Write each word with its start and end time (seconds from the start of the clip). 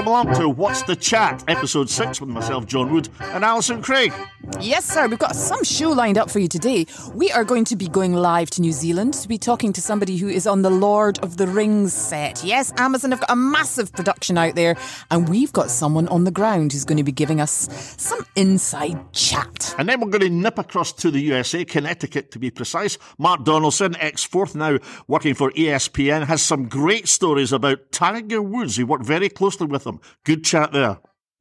welcome 0.00 0.30
along 0.30 0.40
to 0.40 0.48
What's 0.48 0.82
the 0.82 0.96
Chat, 0.96 1.44
episode 1.46 1.90
6 1.90 2.22
with 2.22 2.30
myself, 2.30 2.64
John 2.64 2.90
Wood, 2.90 3.10
and 3.20 3.44
Alison 3.44 3.82
Craig. 3.82 4.14
Yes, 4.58 4.84
sir. 4.84 5.06
We've 5.06 5.18
got 5.18 5.36
some 5.36 5.62
show 5.64 5.90
lined 5.90 6.18
up 6.18 6.30
for 6.30 6.38
you 6.38 6.48
today. 6.48 6.86
We 7.14 7.30
are 7.30 7.44
going 7.44 7.64
to 7.66 7.76
be 7.76 7.88
going 7.88 8.14
live 8.14 8.50
to 8.50 8.60
New 8.60 8.72
Zealand 8.72 9.14
to 9.14 9.28
be 9.28 9.38
talking 9.38 9.72
to 9.72 9.80
somebody 9.80 10.16
who 10.16 10.28
is 10.28 10.46
on 10.46 10.62
the 10.62 10.70
Lord 10.70 11.18
of 11.20 11.36
the 11.36 11.46
Rings 11.46 11.92
set. 11.92 12.42
Yes, 12.44 12.72
Amazon 12.76 13.10
have 13.12 13.20
got 13.20 13.30
a 13.30 13.36
massive 13.36 13.92
production 13.92 14.36
out 14.36 14.56
there, 14.56 14.76
and 15.10 15.28
we've 15.28 15.52
got 15.52 15.70
someone 15.70 16.08
on 16.08 16.24
the 16.24 16.30
ground 16.30 16.72
who's 16.72 16.84
going 16.84 16.98
to 16.98 17.04
be 17.04 17.12
giving 17.12 17.40
us 17.40 17.68
some 17.96 18.26
inside 18.36 19.12
chat. 19.12 19.74
And 19.78 19.88
then 19.88 20.00
we're 20.00 20.10
going 20.10 20.22
to 20.22 20.30
nip 20.30 20.58
across 20.58 20.92
to 20.94 21.10
the 21.10 21.20
USA, 21.20 21.64
Connecticut 21.64 22.30
to 22.32 22.38
be 22.38 22.50
precise. 22.50 22.98
Mark 23.18 23.44
Donaldson, 23.44 23.96
ex 23.96 24.24
Forth 24.24 24.54
now 24.54 24.78
working 25.06 25.34
for 25.34 25.50
ESPN, 25.52 26.26
has 26.26 26.42
some 26.42 26.68
great 26.68 27.08
stories 27.08 27.52
about 27.52 27.92
Tiger 27.92 28.42
Woods. 28.42 28.76
He 28.76 28.84
worked 28.84 29.06
very 29.06 29.28
closely 29.28 29.66
with 29.66 29.86
him. 29.86 30.00
Good 30.24 30.44
chat 30.44 30.72
there. 30.72 30.98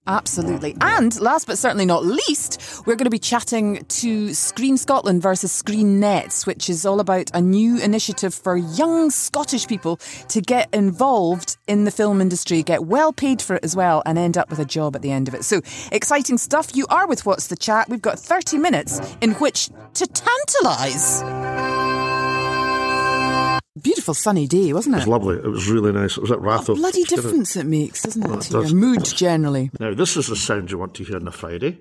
Absolutely. 0.08 0.76
And 0.82 1.20
last 1.20 1.46
but 1.46 1.58
certainly 1.58 1.86
not 1.86 2.04
least, 2.04 2.82
we're 2.86 2.96
going 2.96 3.06
to 3.06 3.12
be 3.12 3.20
chatting 3.20 3.86
to 3.86 4.34
Screen 4.34 4.76
Scotland 4.78 5.22
versus 5.22 5.52
Screen 5.52 6.00
Nets, 6.00 6.48
which 6.48 6.70
is 6.70 6.86
all 6.86 7.00
about 7.00 7.30
a 7.34 7.42
new 7.42 7.78
initiative 7.78 8.34
for 8.34 8.58
young 8.58 9.12
Scottish 9.12 9.68
people 9.68 9.98
to 10.30 10.42
get 10.42 10.68
involved 10.74 11.58
in 11.68 11.84
the 11.84 11.92
film 11.92 12.22
industry, 12.22 12.64
get 12.64 12.86
well 12.86 13.14
paid 13.14 13.42
for 13.42 13.56
it 13.56 13.64
as 13.64 13.76
well, 13.76 14.02
and 14.06 14.18
end 14.18 14.38
up 14.38 14.50
with 14.50 14.60
a 14.60 14.66
job 14.66 14.96
at 14.96 15.04
the 15.04 15.12
end 15.12 15.28
of 15.28 15.36
it. 15.36 15.44
So 15.44 15.62
exciting 15.92 16.40
stuff. 16.40 16.76
You 16.76 16.88
are 16.90 17.08
with 17.08 17.26
What's 17.26 17.48
the 17.48 17.58
Chat. 17.58 17.88
We've 17.90 18.02
got 18.02 18.18
30 18.18 18.58
minutes 18.58 19.00
in 19.22 19.34
which 19.34 19.70
to 19.94 20.06
tantalise. 20.06 21.49
Beautiful 23.82 24.14
sunny 24.14 24.48
day, 24.48 24.74
wasn't 24.74 24.96
It 24.96 24.98
it? 24.98 25.02
was 25.02 25.08
lovely. 25.08 25.36
It 25.38 25.46
was 25.48 25.68
really 25.70 25.92
nice. 25.92 26.18
It 26.18 26.22
was 26.22 26.32
at 26.32 26.40
Ratho. 26.40 26.76
Bloody 26.76 27.00
It's 27.00 27.10
kinda- 27.10 27.22
difference 27.24 27.56
it 27.56 27.66
makes, 27.66 28.02
doesn't 28.04 28.24
it, 28.26 28.32
it 28.32 28.42
to 28.52 28.62
your 28.68 28.76
mood 28.76 29.06
generally? 29.06 29.72
Now, 29.80 29.94
this 29.94 30.18
is 30.18 30.28
the 30.28 30.36
sound 30.36 30.72
you 30.72 30.78
want 30.78 30.94
to 30.96 31.04
hear 31.04 31.16
on 31.18 31.28
a 31.28 31.32
Friday. 31.32 31.80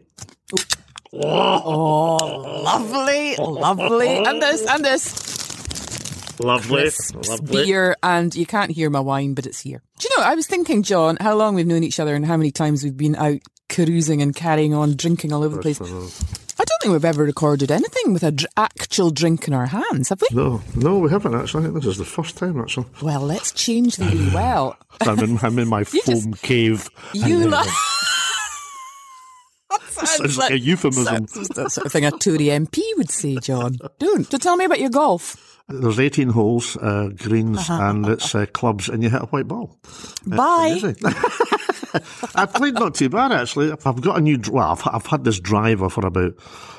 Oh 1.12 2.60
lovely, 2.64 3.36
lovely. 3.36 4.18
And 4.18 4.42
this, 4.42 4.66
and 4.66 4.84
this. 4.84 6.38
Lovely. 6.40 6.82
crisps, 6.82 7.28
Lovely. 7.28 7.64
beer, 7.64 7.96
and 8.02 8.32
you 8.34 8.46
can't 8.46 8.70
hear 8.70 8.90
my 8.90 9.00
wine, 9.00 9.34
but 9.34 9.44
it's 9.44 9.58
here. 9.60 9.82
Do 9.98 10.08
you 10.08 10.16
know, 10.16 10.24
I 10.24 10.36
was 10.36 10.46
thinking, 10.46 10.84
John, 10.84 11.16
how 11.20 11.34
long 11.34 11.56
we've 11.56 11.66
known 11.66 11.82
each 11.82 11.98
other 11.98 12.14
and 12.14 12.24
how 12.24 12.36
many 12.36 12.52
times 12.52 12.84
we've 12.84 12.96
been 12.96 13.16
out 13.16 13.40
carousing 13.68 14.22
and 14.22 14.36
carrying 14.36 14.72
on, 14.72 14.94
drinking 14.94 15.32
all 15.32 15.42
over 15.42 15.56
the 15.56 15.62
place. 15.62 15.80
I 16.60 16.64
don't 16.64 16.82
think 16.82 16.92
we've 16.92 17.04
ever 17.04 17.22
recorded 17.24 17.70
anything 17.70 18.12
with 18.12 18.22
an 18.24 18.36
dr- 18.36 18.52
actual 18.56 19.10
drink 19.10 19.46
in 19.46 19.54
our 19.54 19.66
hands, 19.66 20.08
have 20.08 20.20
we? 20.20 20.26
No, 20.36 20.60
no, 20.74 20.98
we 20.98 21.08
haven't 21.10 21.34
actually. 21.34 21.62
I 21.62 21.66
think 21.66 21.76
this 21.76 21.86
is 21.86 21.98
the 21.98 22.04
first 22.04 22.36
time 22.36 22.60
actually. 22.60 22.86
Well, 23.00 23.20
let's 23.20 23.52
change 23.52 23.96
the. 23.96 24.30
Well, 24.34 24.76
I'm 25.02 25.18
in, 25.20 25.38
I'm 25.42 25.58
in 25.58 25.68
my 25.68 25.80
You 25.92 26.02
just- 26.04 26.24
foam 26.24 26.34
cave. 26.34 26.88
you 27.12 27.42
uh, 27.44 27.50
like. 27.50 27.68
Sounds 29.90 30.38
like 30.38 30.52
a 30.52 30.58
euphemism. 30.58 31.26
That 31.54 31.70
sort 31.70 31.86
of 31.86 31.92
thing 31.92 32.04
a 32.04 32.10
Tory 32.12 32.46
MP 32.46 32.80
would 32.96 33.10
say, 33.10 33.36
John. 33.42 33.76
Don't. 33.98 34.30
So 34.30 34.38
tell 34.38 34.56
me 34.56 34.64
about 34.64 34.80
your 34.80 34.90
golf. 34.90 35.36
There's 35.68 36.00
18 36.00 36.30
holes, 36.30 36.76
uh, 36.78 37.10
greens, 37.16 37.58
Uh-huh. 37.58 37.82
and 37.82 38.06
it's 38.08 38.34
uh, 38.34 38.46
clubs, 38.46 38.88
and 38.88 39.02
you 39.02 39.10
hit 39.10 39.20
a 39.22 39.26
white 39.26 39.46
ball. 39.48 39.76
Bye. 40.26 40.94
I 42.34 42.46
played 42.46 42.74
not 42.74 42.94
too 42.94 43.08
bad 43.08 43.32
actually. 43.32 43.72
I've 43.72 44.00
got 44.00 44.18
a 44.18 44.20
new. 44.20 44.40
Well, 44.50 44.72
I've, 44.72 44.82
I've 44.92 45.06
had 45.06 45.24
this 45.24 45.40
driver 45.40 45.88
for 45.88 46.06
about 46.06 46.34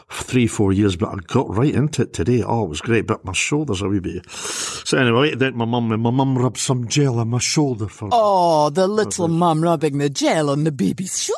three, 0.10 0.48
four 0.48 0.74
years, 0.74 0.96
but 0.96 1.10
I 1.10 1.16
got 1.28 1.54
right 1.56 1.74
into 1.74 2.04
it 2.04 2.14
today. 2.14 2.44
Oh, 2.44 2.66
it 2.66 2.70
was 2.70 2.82
great, 2.82 3.06
but 3.08 3.24
my 3.24 3.34
shoulders 3.34 3.82
a 3.82 3.88
wee 3.88 4.00
bit. 4.00 4.30
So 4.30 4.98
anyway, 4.98 5.18
I 5.18 5.22
went 5.22 5.40
down 5.40 5.52
to 5.52 5.58
my 5.58 5.66
mum, 5.66 5.92
and 5.92 6.02
my 6.02 6.12
mum 6.12 6.38
rubbed 6.38 6.58
some 6.58 6.88
gel 6.88 7.20
on 7.20 7.30
my 7.30 7.40
shoulder 7.40 7.88
for. 7.88 8.10
Oh, 8.12 8.70
the 8.70 8.88
little 8.88 9.28
mum 9.28 9.62
rubbing 9.62 9.98
the 9.98 10.10
gel 10.10 10.50
on 10.50 10.64
the 10.64 10.72
baby's 10.72 11.22
shoulder. 11.24 11.38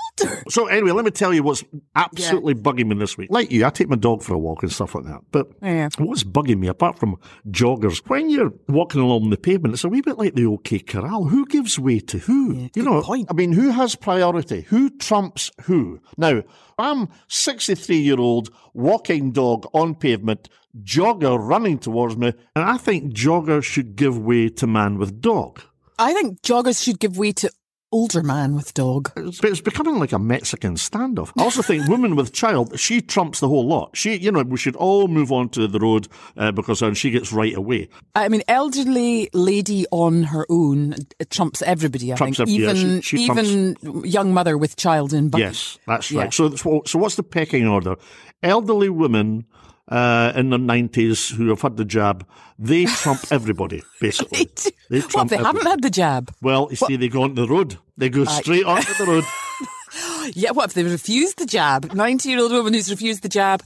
So 0.50 0.68
anyway, 0.68 0.92
let 0.92 1.06
me 1.06 1.12
tell 1.12 1.34
you 1.34 1.44
what's 1.44 1.64
absolutely 1.96 2.56
bugging 2.56 2.88
me 2.88 2.96
this 2.96 3.18
week. 3.18 3.30
Like 3.32 3.52
you, 3.52 3.66
I 3.66 3.70
take 3.70 3.90
my 3.90 3.96
dog 3.96 4.22
for 4.24 4.34
a 4.34 4.38
walk 4.40 4.64
and 4.64 4.72
stuff 4.72 4.96
like 4.96 5.06
that. 5.06 5.22
But 5.32 5.48
Yeah. 5.62 5.90
what's 5.98 6.24
bugging 6.24 6.60
me, 6.60 6.68
apart 6.68 7.00
from 7.00 7.18
joggers, 7.50 8.02
when 8.08 8.30
you're 8.30 8.54
walking 8.68 9.02
along 9.02 9.30
the 9.30 9.38
pavement, 9.38 9.74
it's 9.74 9.84
a 9.84 9.90
wee 9.90 10.02
bit 10.02 10.18
like 10.18 10.36
the 10.36 10.46
OK 10.46 10.80
Corral. 10.80 11.26
Who 11.26 11.46
gives 11.46 11.78
way 11.80 12.00
to 12.00 12.18
who? 12.20 12.70
you 12.76 12.84
know, 12.84 13.02
point. 13.02 13.28
I 13.30 13.34
mean, 13.34 13.54
who 13.54 13.70
has 13.72 13.96
priority? 13.96 14.62
Who 14.70 14.90
trumps 14.90 15.52
who? 15.64 16.00
Now, 16.18 16.44
I'm 16.78 17.10
63 17.28 17.98
year 17.98 18.20
old 18.20 18.50
walking 18.74 19.32
dog 19.32 19.68
on 19.74 19.96
pavement, 19.96 20.50
jogger 20.84 21.38
running 21.40 21.78
towards 21.80 22.18
me, 22.18 22.34
and 22.56 22.66
I 22.66 22.78
think 22.78 23.14
jogger 23.14 23.64
should 23.64 23.96
give 23.96 24.18
way 24.18 24.50
to 24.50 24.68
man 24.68 24.98
with 24.98 25.22
dog. 25.22 25.62
I 26.00 26.14
think 26.14 26.42
joggers 26.42 26.84
should 26.84 27.00
give 27.00 27.18
way 27.18 27.32
to 27.34 27.52
older 27.92 28.24
man 28.24 28.56
with 28.56 28.74
dog. 28.74 29.12
It's, 29.16 29.44
it's 29.44 29.62
becoming 29.62 30.00
like 30.00 30.12
a 30.12 30.20
Mexican 30.20 30.76
standoff. 30.76 31.32
I 31.38 31.44
also 31.44 31.62
think 31.62 31.88
woman 31.88 32.16
with 32.16 32.32
child, 32.34 32.80
she 32.80 33.02
trumps 33.02 33.40
the 33.40 33.48
whole 33.48 33.68
lot. 33.68 33.96
She, 33.98 34.16
you 34.18 34.32
know, 34.32 34.44
we 34.44 34.58
should 34.58 34.76
all 34.76 35.08
move 35.08 35.32
on 35.32 35.50
to 35.50 35.68
the 35.68 35.80
road 35.80 36.08
uh, 36.38 36.52
because 36.52 36.82
she 36.98 37.12
gets 37.12 37.34
right 37.34 37.56
away. 37.56 37.90
I 38.16 38.30
mean, 38.30 38.44
elderly 38.48 39.30
lady 39.34 39.86
on 39.92 40.24
her 40.24 40.46
own 40.50 40.96
trumps 41.30 41.62
everybody. 41.62 42.14
I 42.14 42.16
Trumps 42.16 42.38
think 42.38 42.50
every- 42.50 42.64
yeah, 42.64 42.72
even 42.72 43.02
she- 43.02 43.18
she 43.18 43.26
even 43.26 43.76
young 44.06 44.34
mother 44.34 44.58
with 44.58 44.76
child 44.78 45.14
in 45.14 45.30
bucket. 45.30 45.48
Yes, 45.48 45.78
that's 45.88 46.12
Yeah. 46.12 46.22
right. 46.22 46.34
So, 46.34 46.56
so, 46.56 46.82
so 46.86 46.98
what's 47.00 47.16
the 47.16 47.24
pecking 47.24 47.68
order? 47.68 47.96
Elderly 48.44 48.90
women 48.90 49.46
uh, 49.92 50.32
in 50.36 50.50
the 50.50 50.58
nineties 50.58 51.30
who 51.30 51.50
have 51.50 51.62
had 51.62 51.78
the 51.78 51.86
jab, 51.86 52.26
they 52.58 52.86
trump 52.86 53.20
everybody 53.32 53.84
basically. 54.00 54.50
They 54.90 55.02
What? 55.02 55.10
trump 55.12 55.30
They 55.30 55.38
haven't 55.38 55.68
had 55.68 55.82
the 55.84 55.90
jab. 55.92 56.34
Well, 56.42 56.68
you 56.72 56.78
see, 56.78 56.96
they 56.96 57.10
go 57.10 57.24
onto 57.24 57.36
the 57.46 57.48
road. 57.48 57.78
They 57.98 58.10
go 58.10 58.26
straight 58.26 58.66
onto 58.66 58.94
the 58.96 59.06
road, 59.12 59.26
Yeah. 60.34 60.52
What 60.52 60.70
if 60.70 60.74
they 60.74 60.84
refused 60.84 61.38
the 61.38 61.46
jab? 61.46 61.94
Ninety-year-old 61.94 62.52
woman 62.52 62.74
who's 62.74 62.90
refused 62.90 63.22
the 63.24 63.30
jab. 63.30 63.62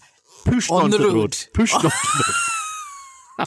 pushed 0.45 0.71
On 0.71 0.83
onto 0.85 0.97
the 0.97 1.05
road. 1.05 1.15
road, 1.15 1.37
pushed 1.53 1.75
onto 1.85 1.89
the 3.37 3.45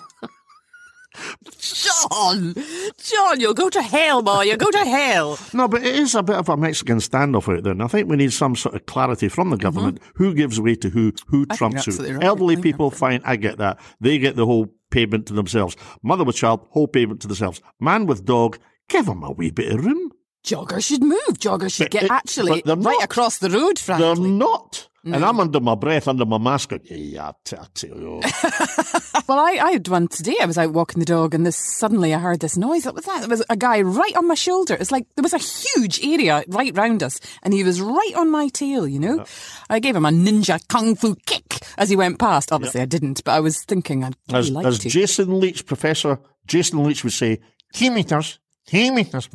John, 1.60 2.54
John, 2.98 3.40
you'll 3.40 3.54
go 3.54 3.68
to 3.70 3.82
hell, 3.82 4.22
boy. 4.22 4.42
You'll 4.42 4.56
go 4.56 4.70
to 4.70 4.84
hell. 4.84 5.38
No, 5.52 5.68
but 5.68 5.84
it 5.84 5.96
is 5.96 6.14
a 6.14 6.22
bit 6.22 6.36
of 6.36 6.48
a 6.48 6.56
Mexican 6.56 6.98
standoff 6.98 7.54
out 7.54 7.62
there, 7.64 7.72
and 7.72 7.82
I 7.82 7.86
think 7.86 8.08
we 8.08 8.16
need 8.16 8.32
some 8.32 8.56
sort 8.56 8.74
of 8.74 8.86
clarity 8.86 9.28
from 9.28 9.50
the 9.50 9.56
government 9.56 10.00
mm-hmm. 10.00 10.24
who 10.24 10.34
gives 10.34 10.60
way 10.60 10.74
to 10.76 10.88
who, 10.90 11.12
who 11.26 11.46
trumps 11.46 11.84
who. 11.84 12.14
right. 12.14 12.22
Elderly 12.22 12.56
people, 12.56 12.90
fine, 12.90 13.20
I 13.24 13.36
get 13.36 13.58
that. 13.58 13.78
They 14.00 14.18
get 14.18 14.36
the 14.36 14.46
whole 14.46 14.68
pavement 14.90 15.26
to 15.26 15.34
themselves. 15.34 15.76
Mother 16.02 16.24
with 16.24 16.36
child, 16.36 16.66
whole 16.70 16.88
pavement 16.88 17.20
to 17.22 17.28
themselves. 17.28 17.60
Man 17.80 18.06
with 18.06 18.24
dog, 18.24 18.58
give 18.88 19.06
him 19.06 19.22
a 19.22 19.30
wee 19.30 19.50
bit 19.50 19.72
of 19.72 19.84
room. 19.84 20.12
Jogger 20.44 20.82
should 20.82 21.02
move. 21.02 21.38
Jogger 21.38 21.72
should 21.72 21.86
But 21.86 21.90
get 21.90 22.02
it- 22.04 22.10
actually 22.10 22.62
right 22.64 22.78
not. 22.78 23.04
across 23.04 23.38
the 23.38 23.50
road, 23.50 23.78
frankly. 23.78 24.06
They're 24.06 24.16
frankly. 24.16 24.88
Not. 25.08 25.16
And 25.16 25.24
mm. 25.24 25.28
I'm 25.28 25.40
under 25.40 25.60
my 25.60 25.74
breath, 25.74 26.08
under 26.08 26.24
my 26.24 26.38
mask. 26.38 26.70
going, 26.70 26.82
Yeah, 26.84 27.32
t- 27.44 27.56
I 27.56 27.66
tell 27.74 27.98
you. 27.98 28.20
Well, 29.28 29.38
I, 29.38 29.58
I 29.62 29.72
had 29.72 29.86
one 29.88 30.08
today. 30.08 30.36
I 30.40 30.46
was 30.46 30.56
out 30.56 30.72
walking 30.72 31.00
the 31.00 31.04
dog, 31.04 31.34
and 31.34 31.44
this 31.44 31.56
suddenly 31.56 32.14
I 32.14 32.18
heard 32.18 32.40
this 32.40 32.56
noise. 32.56 32.86
What 32.86 32.94
was 32.94 33.04
that? 33.04 33.24
It 33.24 33.28
was 33.28 33.44
a 33.50 33.58
guy 33.58 33.82
right 33.82 34.16
on 34.16 34.26
my 34.26 34.34
shoulder. 34.34 34.72
It's 34.72 34.90
like 34.90 35.06
there 35.16 35.22
was 35.22 35.34
a 35.34 35.38
huge 35.38 36.02
area 36.02 36.44
right 36.48 36.74
round 36.74 37.02
us, 37.02 37.20
and 37.42 37.52
he 37.52 37.62
was 37.62 37.78
right 37.78 38.12
on 38.16 38.30
my 38.30 38.48
tail. 38.48 38.88
You 38.88 38.98
know, 38.98 39.26
I 39.68 39.80
gave 39.80 39.94
him 39.94 40.06
a 40.06 40.10
ninja 40.10 40.66
kung 40.68 40.96
fu 40.96 41.14
kick 41.26 41.58
as 41.76 41.90
he 41.90 41.96
went 41.96 42.18
past. 42.18 42.52
Obviously, 42.52 42.80
I 42.80 42.86
didn't, 42.86 43.22
but 43.22 43.32
I 43.32 43.40
was 43.40 43.62
thinking 43.64 44.02
I'd 44.02 44.16
As, 44.32 44.48
really 44.48 44.50
like 44.50 44.66
as 44.66 44.78
to. 44.78 44.88
Jason 44.88 45.28
Leitch, 45.40 45.66
Professor 45.66 46.18
Jason 46.46 46.82
Leitch 46.82 47.04
would 47.04 47.12
say, 47.12 47.38
two 47.74 47.90
meters, 47.90 48.38
two 48.66 48.92
meters, 48.92 49.28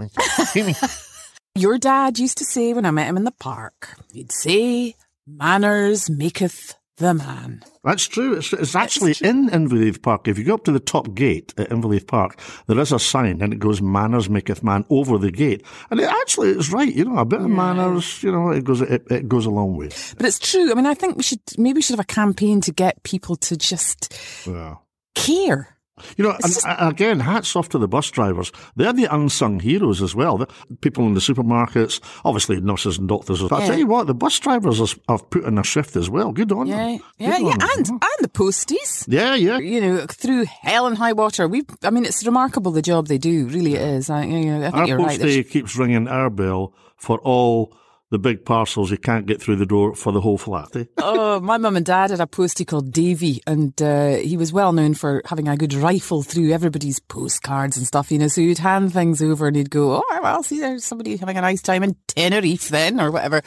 two 0.51 0.63
meters. 0.63 1.09
Your 1.55 1.77
dad 1.77 2.17
used 2.17 2.39
to 2.39 2.45
say 2.45 2.73
when 2.73 2.85
I 2.85 2.91
met 2.91 3.07
him 3.07 3.15
in 3.15 3.25
the 3.25 3.31
park, 3.31 3.95
he'd 4.11 4.31
say, 4.31 4.95
"Manners 5.27 6.09
maketh 6.09 6.75
the 6.97 7.13
man." 7.13 7.63
That's 7.83 8.07
true. 8.07 8.33
It's, 8.35 8.53
it's 8.53 8.75
actually 8.75 9.15
in 9.21 9.49
Inverleith 9.49 10.01
Park. 10.01 10.27
If 10.27 10.37
you 10.37 10.43
go 10.45 10.53
up 10.53 10.63
to 10.65 10.71
the 10.71 10.79
top 10.79 11.13
gate 11.15 11.53
at 11.57 11.69
Inverleith 11.69 12.07
Park, 12.07 12.39
there 12.67 12.79
is 12.79 12.91
a 12.91 12.99
sign 12.99 13.41
and 13.41 13.51
it 13.53 13.59
goes 13.59 13.81
"Manners 13.81 14.29
maketh 14.29 14.63
man" 14.63 14.85
over 14.89 15.17
the 15.17 15.31
gate, 15.31 15.63
and 15.89 15.99
it 15.99 16.09
actually 16.09 16.49
is 16.49 16.71
right. 16.71 16.93
You 16.93 17.05
know, 17.05 17.17
a 17.17 17.25
bit 17.25 17.41
of 17.41 17.49
manners. 17.49 18.21
You 18.23 18.31
know, 18.31 18.49
it 18.51 18.63
goes 18.63 18.81
it, 18.81 19.03
it 19.09 19.27
goes 19.27 19.45
a 19.45 19.49
long 19.49 19.75
way. 19.77 19.89
But 20.17 20.25
it's 20.27 20.39
true. 20.39 20.71
I 20.71 20.75
mean, 20.75 20.85
I 20.85 20.93
think 20.93 21.17
we 21.17 21.23
should 21.23 21.41
maybe 21.57 21.77
we 21.77 21.81
should 21.81 21.97
have 21.97 22.03
a 22.11 22.13
campaign 22.13 22.61
to 22.61 22.71
get 22.71 23.01
people 23.03 23.35
to 23.37 23.57
just 23.57 24.13
Yeah. 24.47 24.75
care. 25.15 25.72
You 26.17 26.23
know, 26.25 26.35
and, 26.43 26.91
again, 26.91 27.19
hats 27.19 27.55
off 27.55 27.69
to 27.69 27.77
the 27.77 27.87
bus 27.87 28.09
drivers. 28.09 28.51
They're 28.75 28.93
the 28.93 29.05
unsung 29.13 29.59
heroes 29.59 30.01
as 30.01 30.15
well. 30.15 30.37
The 30.39 30.47
people 30.81 31.05
in 31.05 31.13
the 31.13 31.19
supermarkets, 31.19 31.99
obviously 32.25 32.59
nurses 32.61 32.97
and 32.97 33.07
doctors. 33.07 33.41
But 33.43 33.53
I 33.53 33.59
Yeah. 33.59 33.67
tell 33.67 33.77
you 33.77 33.85
what, 33.87 34.07
the 34.07 34.15
bus 34.15 34.39
drivers 34.39 34.79
have- 35.07 35.29
put 35.29 35.43
in 35.43 35.59
a 35.59 35.63
shift 35.63 35.95
as 35.95 36.09
well. 36.09 36.31
Good 36.31 36.51
on 36.51 36.65
Yeah, 36.65 36.77
them. 36.77 36.99
yeah, 37.19 37.37
Good 37.37 37.41
yeah, 37.41 37.47
on 37.51 37.59
them. 37.59 37.69
and 37.77 37.89
and 37.89 38.01
the 38.21 38.27
posties. 38.29 39.05
yeah, 39.07 39.35
yeah. 39.35 39.59
You 39.59 39.81
know, 39.81 40.05
through 40.09 40.45
hell 40.63 40.87
and 40.87 40.97
high 40.97 41.13
water. 41.13 41.47
We, 41.47 41.61
I 41.83 41.91
mean, 41.91 42.05
it's 42.05 42.25
remarkable 42.25 42.71
the 42.71 42.81
job 42.81 43.07
they 43.07 43.19
do. 43.19 43.45
Really, 43.47 43.75
it 43.75 43.81
is. 43.81 44.09
I, 44.09 44.23
you 44.25 44.45
know, 44.45 44.57
I 44.59 44.71
think 44.71 44.75
Our 44.75 44.87
you're 44.87 44.97
right. 44.97 45.19
postie 45.19 45.43
keeps 45.43 45.77
ringing 45.77 46.07
our 46.07 46.31
bell 46.31 46.73
for 46.97 47.19
all 47.19 47.71
the 48.13 48.19
big 48.19 48.45
parcels 48.45 48.91
you 48.91 48.97
can't 48.97 49.25
get 49.25 49.41
through 49.41 49.55
the 49.55 49.65
door 49.65 49.95
for 49.95 50.13
the 50.13 50.21
whole 50.21 50.37
flat. 50.37 50.75
Eh? 50.75 50.83
oh, 50.99 51.39
my 51.39 51.57
mum 51.57 51.75
and 51.75 51.83
dad 51.83 52.11
had 52.11 52.19
a 52.19 52.27
postie 52.27 52.63
called 52.63 52.91
Davy, 52.91 53.41
and 53.47 53.81
uh, 53.81 54.17
he 54.17 54.37
was 54.37 54.53
well 54.53 54.71
known 54.71 54.93
for 54.93 55.23
having 55.25 55.47
a 55.47 55.57
good 55.57 55.73
rifle 55.73 56.21
through 56.21 56.51
everybody's 56.51 56.99
postcards 56.99 57.75
and 57.75 57.87
stuff, 57.87 58.11
you 58.11 58.19
know. 58.19 58.27
So 58.27 58.41
he'd 58.41 58.59
hand 58.59 58.93
things 58.93 59.19
over 59.23 59.47
and 59.47 59.55
he'd 59.55 59.71
go, 59.71 59.95
Oh, 59.95 60.19
well, 60.21 60.43
see, 60.43 60.59
there's 60.59 60.85
somebody 60.85 61.17
having 61.17 61.37
a 61.37 61.41
nice 61.41 61.63
time 61.63 61.81
in 61.81 61.95
Tenerife 62.05 62.69
then, 62.69 63.01
or 63.01 63.09
whatever. 63.09 63.41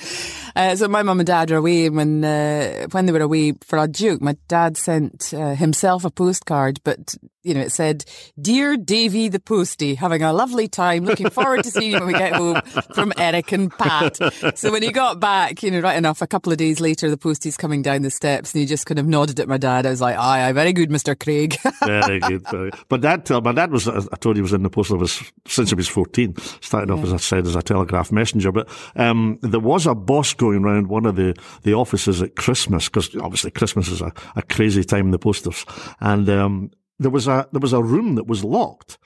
Uh, 0.57 0.75
so 0.75 0.89
my 0.89 1.05
mum 1.05 1.21
and 1.21 1.29
dad 1.29 1.53
were 1.53 1.59
away, 1.59 1.87
and 1.87 1.97
when, 1.97 2.25
uh, 2.25 2.89
when 2.91 3.07
they 3.07 3.13
were 3.13 3.21
away 3.21 3.53
for 3.63 3.79
a 3.79 3.87
joke, 3.87 4.21
my 4.21 4.37
dad 4.49 4.77
sent 4.77 5.33
uh, 5.33 5.55
himself 5.55 6.05
a 6.05 6.11
postcard, 6.11 6.81
but 6.83 7.15
you 7.47 7.55
know, 7.55 7.61
it 7.61 7.71
said, 7.71 8.05
Dear 8.41 8.77
Davy 8.77 9.29
the 9.29 9.39
Postie, 9.39 9.95
having 9.95 10.21
a 10.25 10.33
lovely 10.33 10.67
time, 10.67 11.05
looking 11.05 11.31
forward 11.31 11.63
to 11.63 11.71
seeing 11.71 11.93
you 11.93 11.99
when 11.99 12.09
we 12.09 12.13
get 12.13 12.33
home 12.33 12.61
from 12.93 13.13
Eric 13.17 13.53
and 13.53 13.71
Pat. 13.71 14.19
So 14.67 14.73
when 14.73 14.83
he 14.83 14.91
got 14.91 15.21
back, 15.21 15.63
you 15.63 15.71
know, 15.71 15.81
right 15.81 15.97
enough, 15.97 16.23
a 16.23 16.27
couple 16.27 16.51
of 16.51 16.57
days 16.57 16.81
later, 16.81 17.11
the 17.11 17.19
postie's 17.19 17.59
coming 17.59 17.83
down 17.83 18.01
the 18.01 18.11
steps 18.11 18.55
and 18.55 18.61
he 18.61 18.67
just 18.67 18.87
kind 18.87 18.99
of 18.99 19.07
nodded 19.07 19.39
at 19.39 19.49
my 19.49 19.59
dad. 19.59 19.85
I 19.85 19.91
was 19.91 20.01
like, 20.01 20.17
aye, 20.17 20.49
aye, 20.49 20.53
very 20.53 20.73
good, 20.73 20.89
Mr. 20.89 21.19
Craig. 21.19 21.57
very 21.85 22.21
good. 22.21 22.43
Very. 22.49 22.71
But 22.89 23.03
dad, 23.03 23.31
uh, 23.31 23.43
my 23.43 23.53
dad 23.53 23.71
was, 23.71 23.87
I 23.87 24.01
told 24.17 24.37
you, 24.37 24.41
he 24.41 24.43
was 24.43 24.55
in 24.55 24.63
the 24.63 24.71
post 24.71 24.91
office 24.91 25.23
since 25.47 25.69
he 25.69 25.75
was 25.75 25.89
14, 25.89 26.37
started 26.63 26.91
off, 26.91 27.01
yeah. 27.01 27.05
as 27.05 27.13
I 27.13 27.19
said, 27.19 27.47
as 27.47 27.55
a 27.55 27.63
telegraph 27.63 28.11
messenger. 28.11 28.51
But 28.51 28.69
um, 28.97 29.39
there 29.43 29.61
was 29.61 29.87
a 29.87 29.95
boss 29.95 30.33
going 30.33 30.65
around 30.65 30.89
one 30.89 31.05
of 31.05 31.17
the, 31.17 31.37
the 31.63 31.75
offices 31.75 32.23
at 32.23 32.35
Christmas, 32.37 32.89
because 32.89 33.15
obviously 33.17 33.51
Christmas 33.51 33.89
is 33.89 34.01
a, 34.01 34.13
a 34.37 34.43
crazy 34.43 34.85
time 34.85 35.07
in 35.07 35.11
the 35.11 35.19
post 35.19 35.47
office. 35.47 35.67
And 36.01 36.29
um, 36.31 36.71
there 36.99 37.11
was 37.11 37.29
a 37.29 37.47
there 37.53 37.61
was 37.61 37.73
a 37.73 37.83
room 37.83 38.15
that 38.15 38.27
was 38.27 38.43
locked. 38.43 38.99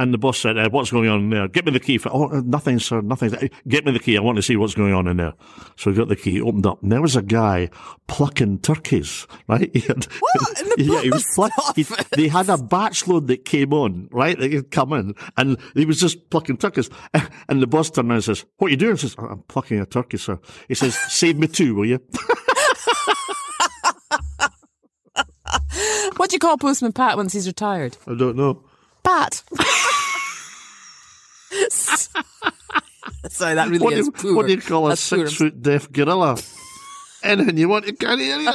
And 0.00 0.14
the 0.14 0.18
boss 0.18 0.38
said, 0.38 0.56
uh, 0.56 0.70
"What's 0.70 0.90
going 0.90 1.10
on 1.10 1.24
in 1.24 1.28
there? 1.28 1.46
Get 1.46 1.66
me 1.66 1.72
the 1.72 1.78
key." 1.78 1.98
For, 1.98 2.08
oh, 2.10 2.30
uh, 2.30 2.40
nothing, 2.42 2.78
sir, 2.78 3.02
nothing. 3.02 3.50
Get 3.68 3.84
me 3.84 3.92
the 3.92 3.98
key. 3.98 4.16
I 4.16 4.22
want 4.22 4.36
to 4.36 4.42
see 4.42 4.56
what's 4.56 4.72
going 4.72 4.94
on 4.94 5.06
in 5.06 5.18
there. 5.18 5.34
So 5.76 5.90
he 5.90 5.96
got 5.98 6.08
the 6.08 6.16
key, 6.16 6.40
opened 6.40 6.64
up, 6.64 6.82
and 6.82 6.90
there 6.90 7.02
was 7.02 7.16
a 7.16 7.22
guy 7.22 7.68
plucking 8.08 8.60
turkeys. 8.60 9.26
Right? 9.46 9.70
He 9.74 9.80
had, 9.80 10.04
what? 10.04 10.62
yeah, 10.78 11.00
he 11.02 11.10
was 11.10 11.26
plucking. 11.34 11.84
They 12.12 12.28
had 12.28 12.48
a 12.48 12.56
batch 12.56 13.06
load 13.08 13.26
that 13.26 13.44
came 13.44 13.74
on. 13.74 14.08
Right? 14.10 14.38
They 14.38 14.48
had 14.50 14.70
come 14.70 14.94
in, 14.94 15.14
and 15.36 15.58
he 15.74 15.84
was 15.84 16.00
just 16.00 16.30
plucking 16.30 16.56
turkeys. 16.56 16.88
And 17.48 17.60
the 17.60 17.66
boss 17.66 17.90
turned 17.90 18.08
around 18.08 18.16
and 18.16 18.24
says, 18.24 18.46
"What 18.56 18.68
are 18.68 18.70
you 18.70 18.76
doing?" 18.78 18.92
He 18.92 19.00
says, 19.00 19.16
"I'm 19.18 19.42
plucking 19.48 19.80
a 19.80 19.86
turkey, 19.86 20.16
sir." 20.16 20.38
He 20.66 20.74
says, 20.74 20.96
"Save 21.12 21.36
me 21.36 21.46
two, 21.46 21.74
will 21.74 21.84
you?" 21.86 22.00
what 26.16 26.30
do 26.30 26.36
you 26.36 26.38
call 26.38 26.56
Postman 26.56 26.92
Pat 26.92 27.18
once 27.18 27.34
he's 27.34 27.46
retired? 27.46 27.98
I 28.06 28.14
don't 28.14 28.36
know. 28.36 28.64
Pat. 29.02 29.42
Sorry, 33.28 33.54
that 33.54 33.68
really 33.68 33.84
what 33.84 33.92
is 33.94 34.06
do, 34.08 34.12
poor. 34.12 34.34
What 34.36 34.46
do 34.46 34.52
you 34.52 34.60
call 34.60 34.88
a 34.90 34.96
six 34.96 35.34
foot 35.34 35.62
deaf 35.62 35.90
gorilla? 35.90 36.36
Anything 37.22 37.58
you 37.58 37.68
want 37.68 37.84
to 37.86 37.92
carry 37.92 38.30
in 38.30 38.40
it? 38.40 38.54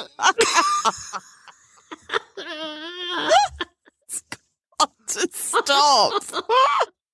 Stop. 5.07 6.23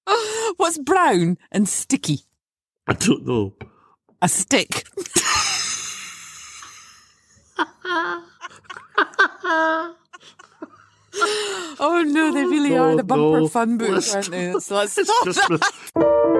What's 0.57 0.77
brown 0.80 1.38
and 1.51 1.69
sticky? 1.69 2.22
I 2.88 2.94
don't 2.94 3.25
know. 3.25 3.54
A 4.22 4.27
stick. 4.27 4.86
oh 11.80 12.04
no, 12.08 12.34
they 12.34 12.46
really 12.46 12.72
no, 12.72 12.92
are 12.92 12.96
the 12.96 13.04
bumper 13.04 13.42
no. 13.42 13.48
fun 13.48 13.78
books, 13.78 14.13
aren't 14.13 14.31
they? 14.31 14.54
So 14.60 14.75
let's 14.75 14.94
stop 14.94 15.25
that. 15.25 16.31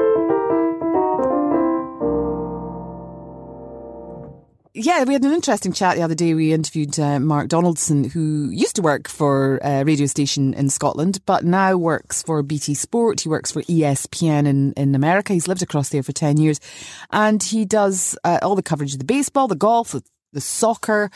Yeah, 4.74 5.04
we 5.04 5.12
had 5.14 5.26
an 5.26 5.34
interesting 5.34 5.74
chat 5.74 5.98
the 5.98 6.02
other 6.02 6.16
day. 6.16 6.34
We 6.34 6.54
interviewed 6.54 6.98
uh, 6.98 7.20
Mark 7.20 7.50
Donaldson, 7.50 8.06
who 8.06 8.50
used 8.50 8.78
to 8.78 8.82
work 8.82 9.10
for 9.10 9.60
a 9.62 9.84
radio 9.84 10.06
station 10.06 10.54
in 10.54 10.70
Scotland, 10.70 11.20
but 11.26 11.44
now 11.44 11.76
works 11.76 12.24
for 12.24 12.42
BT 12.42 12.76
Sport. 12.76 13.20
He 13.20 13.28
works 13.30 13.52
for 13.52 13.64
ESPN 13.64 14.48
in, 14.48 14.72
in 14.74 14.96
America. 14.96 15.34
He's 15.34 15.50
lived 15.50 15.62
across 15.62 15.90
there 15.90 16.04
for 16.04 16.14
10 16.14 16.38
years. 16.38 16.62
And 17.12 17.44
he 17.44 17.66
does 17.66 18.18
uh, 18.24 18.40
all 18.42 18.56
the 18.56 18.64
coverage 18.64 18.94
of 18.94 19.00
the 19.00 19.06
baseball, 19.06 19.50
the 19.50 19.58
golf, 19.58 19.92
the, 19.92 20.04
the 20.32 20.40
soccer, 20.40 21.12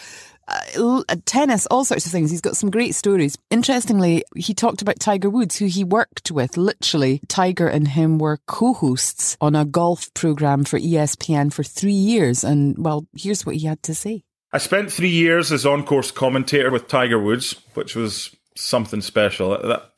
uh, 0.48 1.16
tennis, 1.26 1.66
all 1.68 1.86
sorts 1.86 2.06
of 2.06 2.12
things. 2.12 2.32
He's 2.32 2.42
got 2.42 2.56
some 2.56 2.70
great 2.70 2.96
stories. 2.96 3.38
Interestingly, 3.50 4.24
he 4.36 4.54
talked 4.54 4.82
about 4.82 5.00
Tiger 5.00 5.30
Woods, 5.30 5.58
who 5.58 5.66
he 5.66 5.84
worked 5.84 6.32
with. 6.32 6.58
Literally, 6.58 7.22
Tiger 7.28 7.68
and 7.68 7.88
him 7.88 8.20
were 8.20 8.40
co-hosts 8.48 9.38
on 9.42 9.56
a 9.56 9.66
golf 9.66 10.14
program 10.14 10.64
for 10.64 10.80
ESPN 10.80 11.52
for 11.52 11.64
three 11.64 11.94
years. 11.94 12.44
And 12.44 12.76
well, 12.78 13.08
here's 13.16 13.46
what 13.46 13.56
he 13.56 13.66
had 13.66 13.82
to 13.84 13.96
say. 13.96 14.24
I 14.54 14.58
spent 14.58 14.92
three 14.92 15.10
years 15.10 15.52
as 15.52 15.66
on-course 15.66 16.12
commentator 16.12 16.72
with 16.72 16.88
Tiger 16.88 17.20
Woods, 17.20 17.56
which 17.74 17.96
was 17.96 18.34
something 18.56 19.02
special. 19.02 19.50
That 19.50 19.92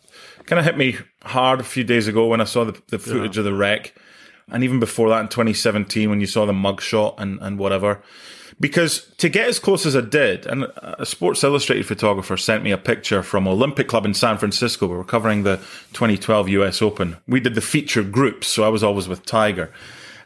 kind 0.45 0.59
of 0.59 0.65
hit 0.65 0.77
me 0.77 0.97
hard 1.21 1.59
a 1.59 1.63
few 1.63 1.83
days 1.83 2.07
ago 2.07 2.27
when 2.27 2.41
I 2.41 2.45
saw 2.45 2.63
the, 2.63 2.81
the 2.87 2.97
footage 2.97 3.35
yeah. 3.35 3.41
of 3.41 3.45
the 3.45 3.53
wreck. 3.53 3.93
And 4.49 4.63
even 4.63 4.79
before 4.79 5.09
that 5.09 5.19
in 5.19 5.27
2017, 5.27 6.09
when 6.09 6.21
you 6.21 6.27
saw 6.27 6.45
the 6.45 6.53
mugshot 6.53 7.15
and, 7.19 7.37
and 7.41 7.59
whatever. 7.59 8.01
Because 8.59 9.11
to 9.17 9.29
get 9.29 9.47
as 9.47 9.59
close 9.59 9.85
as 9.85 9.95
I 9.95 10.01
did, 10.01 10.47
and 10.47 10.65
a 10.77 11.05
Sports 11.05 11.43
Illustrated 11.43 11.85
photographer 11.85 12.37
sent 12.37 12.63
me 12.63 12.71
a 12.71 12.77
picture 12.77 13.21
from 13.21 13.47
Olympic 13.47 13.87
Club 13.87 14.03
in 14.03 14.15
San 14.15 14.39
Francisco. 14.39 14.87
We 14.87 14.97
were 14.97 15.03
covering 15.03 15.43
the 15.43 15.57
2012 15.93 16.49
US 16.49 16.81
Open. 16.81 17.17
We 17.27 17.39
did 17.39 17.53
the 17.53 17.61
feature 17.61 18.01
groups, 18.01 18.47
so 18.47 18.63
I 18.63 18.69
was 18.69 18.83
always 18.83 19.07
with 19.07 19.25
Tiger. 19.25 19.71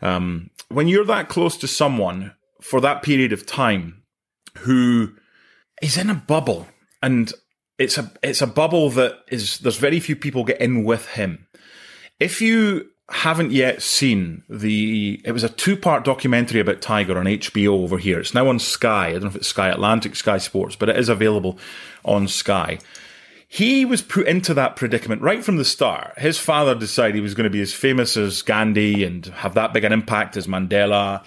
Um, 0.01 0.50
when 0.69 0.88
you're 0.88 1.06
that 1.06 1.28
close 1.28 1.57
to 1.57 1.68
someone 1.68 2.33
for 2.62 2.80
that 2.80 3.04
period 3.04 3.33
of 3.33 3.45
time 3.45 4.04
who 4.60 5.13
is 5.81 5.98
in 5.98 6.10
a 6.10 6.16
bubble, 6.16 6.68
and 7.01 7.33
it's 7.78 7.98
a 7.98 8.12
it's 8.24 8.42
a 8.42 8.48
bubble 8.48 8.89
that 8.92 9.19
is 9.28 9.60
there's 9.60 9.78
very 9.78 10.00
few 10.00 10.16
people 10.16 10.44
get 10.44 10.62
in 10.62 10.83
with 10.83 11.07
him. 11.10 11.48
If 12.19 12.42
you 12.42 12.90
haven't 13.13 13.51
yet 13.51 13.81
seen 13.81 14.43
the 14.49 15.21
it 15.25 15.31
was 15.31 15.43
a 15.43 15.49
two 15.49 15.75
part 15.75 16.03
documentary 16.03 16.59
about 16.59 16.81
Tiger 16.81 17.17
on 17.17 17.25
HBO 17.25 17.83
over 17.83 17.97
here. 17.97 18.19
It's 18.19 18.33
now 18.33 18.47
on 18.47 18.59
Sky. 18.59 19.07
I 19.07 19.11
don't 19.13 19.23
know 19.23 19.27
if 19.29 19.35
it's 19.35 19.47
Sky 19.47 19.69
Atlantic, 19.69 20.15
Sky 20.15 20.37
Sports, 20.37 20.75
but 20.75 20.89
it 20.89 20.97
is 20.97 21.09
available 21.09 21.59
on 22.05 22.27
Sky. 22.27 22.79
He 23.47 23.83
was 23.83 24.01
put 24.01 24.27
into 24.27 24.53
that 24.53 24.77
predicament 24.77 25.21
right 25.21 25.43
from 25.43 25.57
the 25.57 25.65
start. 25.65 26.17
His 26.17 26.37
father 26.37 26.73
decided 26.73 27.15
he 27.15 27.21
was 27.21 27.33
going 27.33 27.43
to 27.43 27.49
be 27.49 27.61
as 27.61 27.73
famous 27.73 28.15
as 28.15 28.41
Gandhi 28.41 29.03
and 29.03 29.25
have 29.25 29.55
that 29.55 29.73
big 29.73 29.83
an 29.83 29.91
impact 29.91 30.37
as 30.37 30.47
Mandela. 30.47 31.25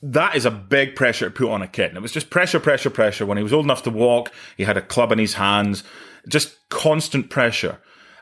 That 0.00 0.36
is 0.36 0.46
a 0.46 0.50
big 0.50 0.94
pressure 0.94 1.24
to 1.26 1.30
put 1.34 1.50
on 1.50 1.60
a 1.60 1.66
kid. 1.66 1.88
And 1.88 1.96
it 1.96 2.02
was 2.02 2.12
just 2.12 2.30
pressure, 2.30 2.60
pressure, 2.60 2.88
pressure. 2.88 3.26
When 3.26 3.36
he 3.36 3.42
was 3.42 3.52
old 3.52 3.64
enough 3.66 3.82
to 3.82 3.90
walk, 3.90 4.32
he 4.56 4.62
had 4.62 4.76
a 4.76 4.80
club 4.80 5.10
in 5.10 5.18
his 5.18 5.34
hands, 5.34 5.82
just 6.28 6.56
constant 6.68 7.30
pressure. 7.30 7.80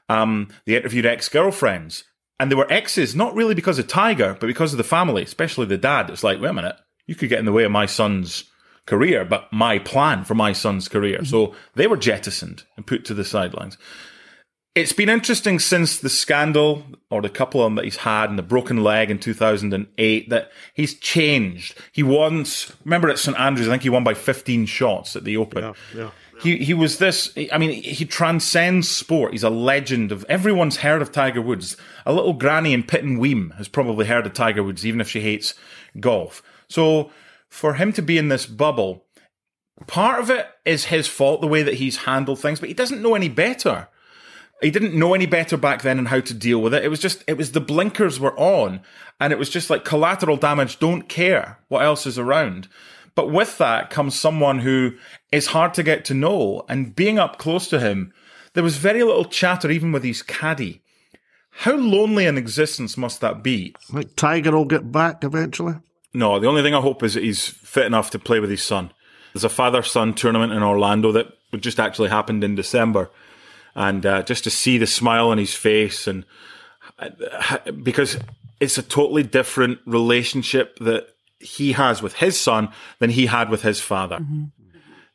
Um, 0.08 0.48
they 0.64 0.76
interviewed 0.76 1.04
ex 1.04 1.28
girlfriends 1.28 2.04
and 2.40 2.50
they 2.50 2.56
were 2.56 2.70
exes, 2.70 3.16
not 3.16 3.34
really 3.34 3.54
because 3.54 3.78
of 3.78 3.88
Tiger, 3.88 4.36
but 4.38 4.46
because 4.46 4.72
of 4.72 4.78
the 4.78 4.84
family, 4.84 5.22
especially 5.22 5.66
the 5.66 5.78
dad. 5.78 6.10
It's 6.10 6.24
like, 6.24 6.40
wait 6.40 6.50
a 6.50 6.52
minute, 6.52 6.76
you 7.06 7.14
could 7.14 7.28
get 7.28 7.38
in 7.38 7.44
the 7.44 7.52
way 7.52 7.64
of 7.64 7.72
my 7.72 7.86
son's 7.86 8.44
career, 8.86 9.24
but 9.24 9.52
my 9.52 9.78
plan 9.78 10.24
for 10.24 10.34
my 10.34 10.52
son's 10.52 10.88
career. 10.88 11.18
Mm-hmm. 11.18 11.26
So 11.26 11.54
they 11.74 11.86
were 11.86 11.96
jettisoned 11.96 12.64
and 12.76 12.86
put 12.86 13.04
to 13.06 13.14
the 13.14 13.24
sidelines. 13.24 13.76
It's 14.74 14.92
been 14.92 15.08
interesting 15.08 15.58
since 15.58 15.98
the 15.98 16.08
scandal 16.08 16.84
or 17.10 17.20
the 17.20 17.28
couple 17.28 17.60
of 17.60 17.66
them 17.66 17.74
that 17.74 17.84
he's 17.84 17.96
had 17.96 18.30
and 18.30 18.38
the 18.38 18.44
broken 18.44 18.84
leg 18.84 19.10
in 19.10 19.18
2008 19.18 20.30
that 20.30 20.52
he's 20.72 20.94
changed. 20.94 21.76
He 21.90 22.04
once, 22.04 22.72
remember 22.84 23.10
at 23.10 23.18
St 23.18 23.36
Andrews, 23.36 23.66
I 23.66 23.72
think 23.72 23.82
he 23.82 23.90
won 23.90 24.04
by 24.04 24.14
15 24.14 24.66
shots 24.66 25.16
at 25.16 25.24
the 25.24 25.36
Open. 25.36 25.64
Yeah, 25.64 25.72
yeah. 25.94 26.10
He 26.40 26.58
he 26.58 26.74
was 26.74 26.98
this. 26.98 27.32
I 27.52 27.58
mean, 27.58 27.82
he 27.82 28.04
transcends 28.04 28.88
sport. 28.88 29.32
He's 29.32 29.42
a 29.42 29.50
legend 29.50 30.12
of. 30.12 30.24
Everyone's 30.28 30.78
heard 30.78 31.02
of 31.02 31.12
Tiger 31.12 31.42
Woods. 31.42 31.76
A 32.06 32.12
little 32.12 32.32
granny 32.32 32.72
in 32.72 32.82
Pittenweem 32.84 33.56
has 33.56 33.68
probably 33.68 34.06
heard 34.06 34.26
of 34.26 34.34
Tiger 34.34 34.62
Woods, 34.62 34.86
even 34.86 35.00
if 35.00 35.08
she 35.08 35.20
hates 35.20 35.54
golf. 36.00 36.42
So 36.68 37.10
for 37.48 37.74
him 37.74 37.92
to 37.94 38.02
be 38.02 38.18
in 38.18 38.28
this 38.28 38.46
bubble, 38.46 39.04
part 39.86 40.20
of 40.20 40.30
it 40.30 40.46
is 40.64 40.86
his 40.86 41.08
fault, 41.08 41.40
the 41.40 41.48
way 41.48 41.62
that 41.62 41.74
he's 41.74 41.98
handled 41.98 42.40
things, 42.40 42.60
but 42.60 42.68
he 42.68 42.74
doesn't 42.74 43.02
know 43.02 43.14
any 43.14 43.28
better. 43.28 43.88
He 44.60 44.70
didn't 44.70 44.98
know 44.98 45.14
any 45.14 45.26
better 45.26 45.56
back 45.56 45.82
then 45.82 45.98
and 45.98 46.08
how 46.08 46.20
to 46.20 46.34
deal 46.34 46.60
with 46.60 46.74
it. 46.74 46.84
It 46.84 46.88
was 46.88 46.98
just, 46.98 47.22
it 47.28 47.36
was 47.36 47.52
the 47.52 47.60
blinkers 47.60 48.18
were 48.18 48.38
on, 48.38 48.80
and 49.20 49.32
it 49.32 49.38
was 49.38 49.48
just 49.48 49.70
like 49.70 49.84
collateral 49.84 50.36
damage. 50.36 50.80
Don't 50.80 51.08
care 51.08 51.58
what 51.68 51.84
else 51.84 52.06
is 52.06 52.18
around. 52.18 52.68
But 53.18 53.32
with 53.32 53.58
that 53.58 53.90
comes 53.90 54.14
someone 54.14 54.60
who 54.60 54.92
is 55.32 55.48
hard 55.48 55.74
to 55.74 55.82
get 55.82 56.04
to 56.04 56.14
know. 56.14 56.64
And 56.68 56.94
being 56.94 57.18
up 57.18 57.36
close 57.36 57.66
to 57.66 57.80
him, 57.80 58.12
there 58.54 58.62
was 58.62 58.76
very 58.76 59.02
little 59.02 59.24
chatter 59.24 59.72
even 59.72 59.90
with 59.90 60.04
his 60.04 60.22
caddy. 60.22 60.82
How 61.50 61.74
lonely 61.74 62.26
an 62.26 62.38
existence 62.38 62.96
must 62.96 63.20
that 63.20 63.42
be? 63.42 63.74
Like 63.92 64.14
Tiger 64.14 64.52
will 64.52 64.66
get 64.66 64.92
back 64.92 65.24
eventually? 65.24 65.74
No, 66.14 66.38
the 66.38 66.46
only 66.46 66.62
thing 66.62 66.76
I 66.76 66.80
hope 66.80 67.02
is 67.02 67.14
that 67.14 67.24
he's 67.24 67.48
fit 67.48 67.86
enough 67.86 68.10
to 68.10 68.20
play 68.20 68.38
with 68.38 68.50
his 68.50 68.62
son. 68.62 68.92
There's 69.34 69.42
a 69.42 69.48
father 69.48 69.82
son 69.82 70.14
tournament 70.14 70.52
in 70.52 70.62
Orlando 70.62 71.10
that 71.10 71.32
just 71.58 71.80
actually 71.80 72.10
happened 72.10 72.44
in 72.44 72.54
December. 72.54 73.10
And 73.74 74.06
uh, 74.06 74.22
just 74.22 74.44
to 74.44 74.50
see 74.50 74.78
the 74.78 74.86
smile 74.86 75.30
on 75.30 75.38
his 75.38 75.54
face, 75.54 76.06
and 76.06 76.24
uh, 77.00 77.10
because 77.82 78.16
it's 78.60 78.78
a 78.78 78.82
totally 78.82 79.24
different 79.24 79.80
relationship 79.86 80.78
that 80.78 81.08
he 81.40 81.72
has 81.72 82.02
with 82.02 82.14
his 82.14 82.38
son 82.38 82.70
than 82.98 83.10
he 83.10 83.26
had 83.26 83.50
with 83.50 83.62
his 83.62 83.80
father. 83.80 84.18
Mm-hmm. 84.18 84.44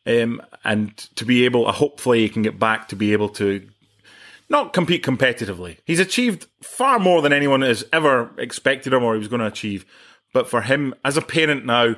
Um, 0.06 0.42
and 0.64 0.96
to 1.16 1.26
be 1.26 1.46
able, 1.46 1.68
uh, 1.68 1.72
hopefully, 1.72 2.20
he 2.20 2.30
can 2.30 2.42
get 2.42 2.60
back 2.60 2.90
to 2.90 2.96
be 2.96 3.14
able 3.14 3.30
to 3.30 3.68
not 4.50 4.74
compete 4.74 5.04
competitively. 5.04 5.78
He's 5.86 6.00
achieved 6.00 6.48
far 6.62 7.00
more 7.00 7.22
than 7.22 7.34
anyone 7.34 7.62
has 7.62 7.86
ever 7.94 8.32
expected 8.38 8.94
him 8.94 9.04
or 9.04 9.14
he 9.14 9.20
was 9.20 9.28
going 9.28 9.40
to 9.40 9.48
achieve. 9.48 9.86
But 10.34 10.50
for 10.50 10.62
him, 10.62 10.94
as 11.06 11.16
a 11.16 11.22
parent 11.22 11.66
now, 11.66 11.96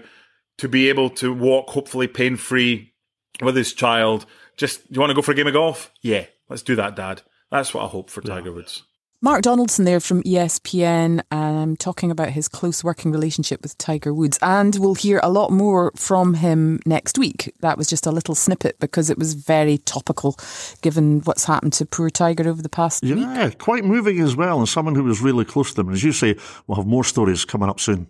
to 0.59 0.69
be 0.69 0.89
able 0.89 1.09
to 1.11 1.33
walk 1.33 1.69
hopefully 1.71 2.07
pain 2.07 2.37
free 2.37 2.93
with 3.41 3.55
his 3.55 3.73
child, 3.73 4.25
just 4.57 4.81
you 4.89 4.99
want 4.99 5.09
to 5.09 5.15
go 5.15 5.21
for 5.21 5.31
a 5.31 5.35
game 5.35 5.47
of 5.47 5.53
golf? 5.53 5.91
Yeah, 6.01 6.25
let's 6.49 6.61
do 6.61 6.75
that, 6.75 6.95
Dad. 6.95 7.23
That's 7.51 7.73
what 7.73 7.83
I 7.83 7.87
hope 7.87 8.09
for 8.09 8.21
Tiger 8.21 8.51
Woods. 8.51 8.83
Mark 9.25 9.41
Donaldson 9.41 9.85
there 9.85 9.99
from 9.99 10.21
ESPN 10.21 11.19
um, 11.31 11.75
talking 11.77 12.11
about 12.11 12.29
his 12.29 12.47
close 12.47 12.83
working 12.83 13.11
relationship 13.11 13.63
with 13.63 13.75
Tiger 13.79 14.13
Woods. 14.13 14.37
And 14.39 14.75
we'll 14.75 14.93
hear 14.93 15.19
a 15.23 15.31
lot 15.31 15.49
more 15.49 15.91
from 15.95 16.35
him 16.35 16.79
next 16.85 17.17
week. 17.17 17.51
That 17.61 17.75
was 17.75 17.87
just 17.87 18.05
a 18.05 18.11
little 18.11 18.35
snippet 18.35 18.77
because 18.79 19.09
it 19.09 19.17
was 19.17 19.33
very 19.33 19.79
topical 19.79 20.37
given 20.83 21.21
what's 21.21 21.45
happened 21.45 21.73
to 21.73 21.87
poor 21.87 22.11
Tiger 22.11 22.47
over 22.47 22.61
the 22.61 22.69
past 22.69 23.03
yeah, 23.03 23.47
week. 23.47 23.57
quite 23.57 23.83
moving 23.83 24.19
as 24.19 24.35
well. 24.35 24.59
And 24.59 24.69
someone 24.69 24.93
who 24.93 25.03
was 25.03 25.21
really 25.21 25.43
close 25.43 25.71
to 25.71 25.77
them. 25.77 25.91
As 25.91 26.03
you 26.03 26.11
say, 26.11 26.35
we'll 26.67 26.75
have 26.75 26.85
more 26.85 27.03
stories 27.03 27.45
coming 27.45 27.67
up 27.67 27.79
soon. 27.79 28.05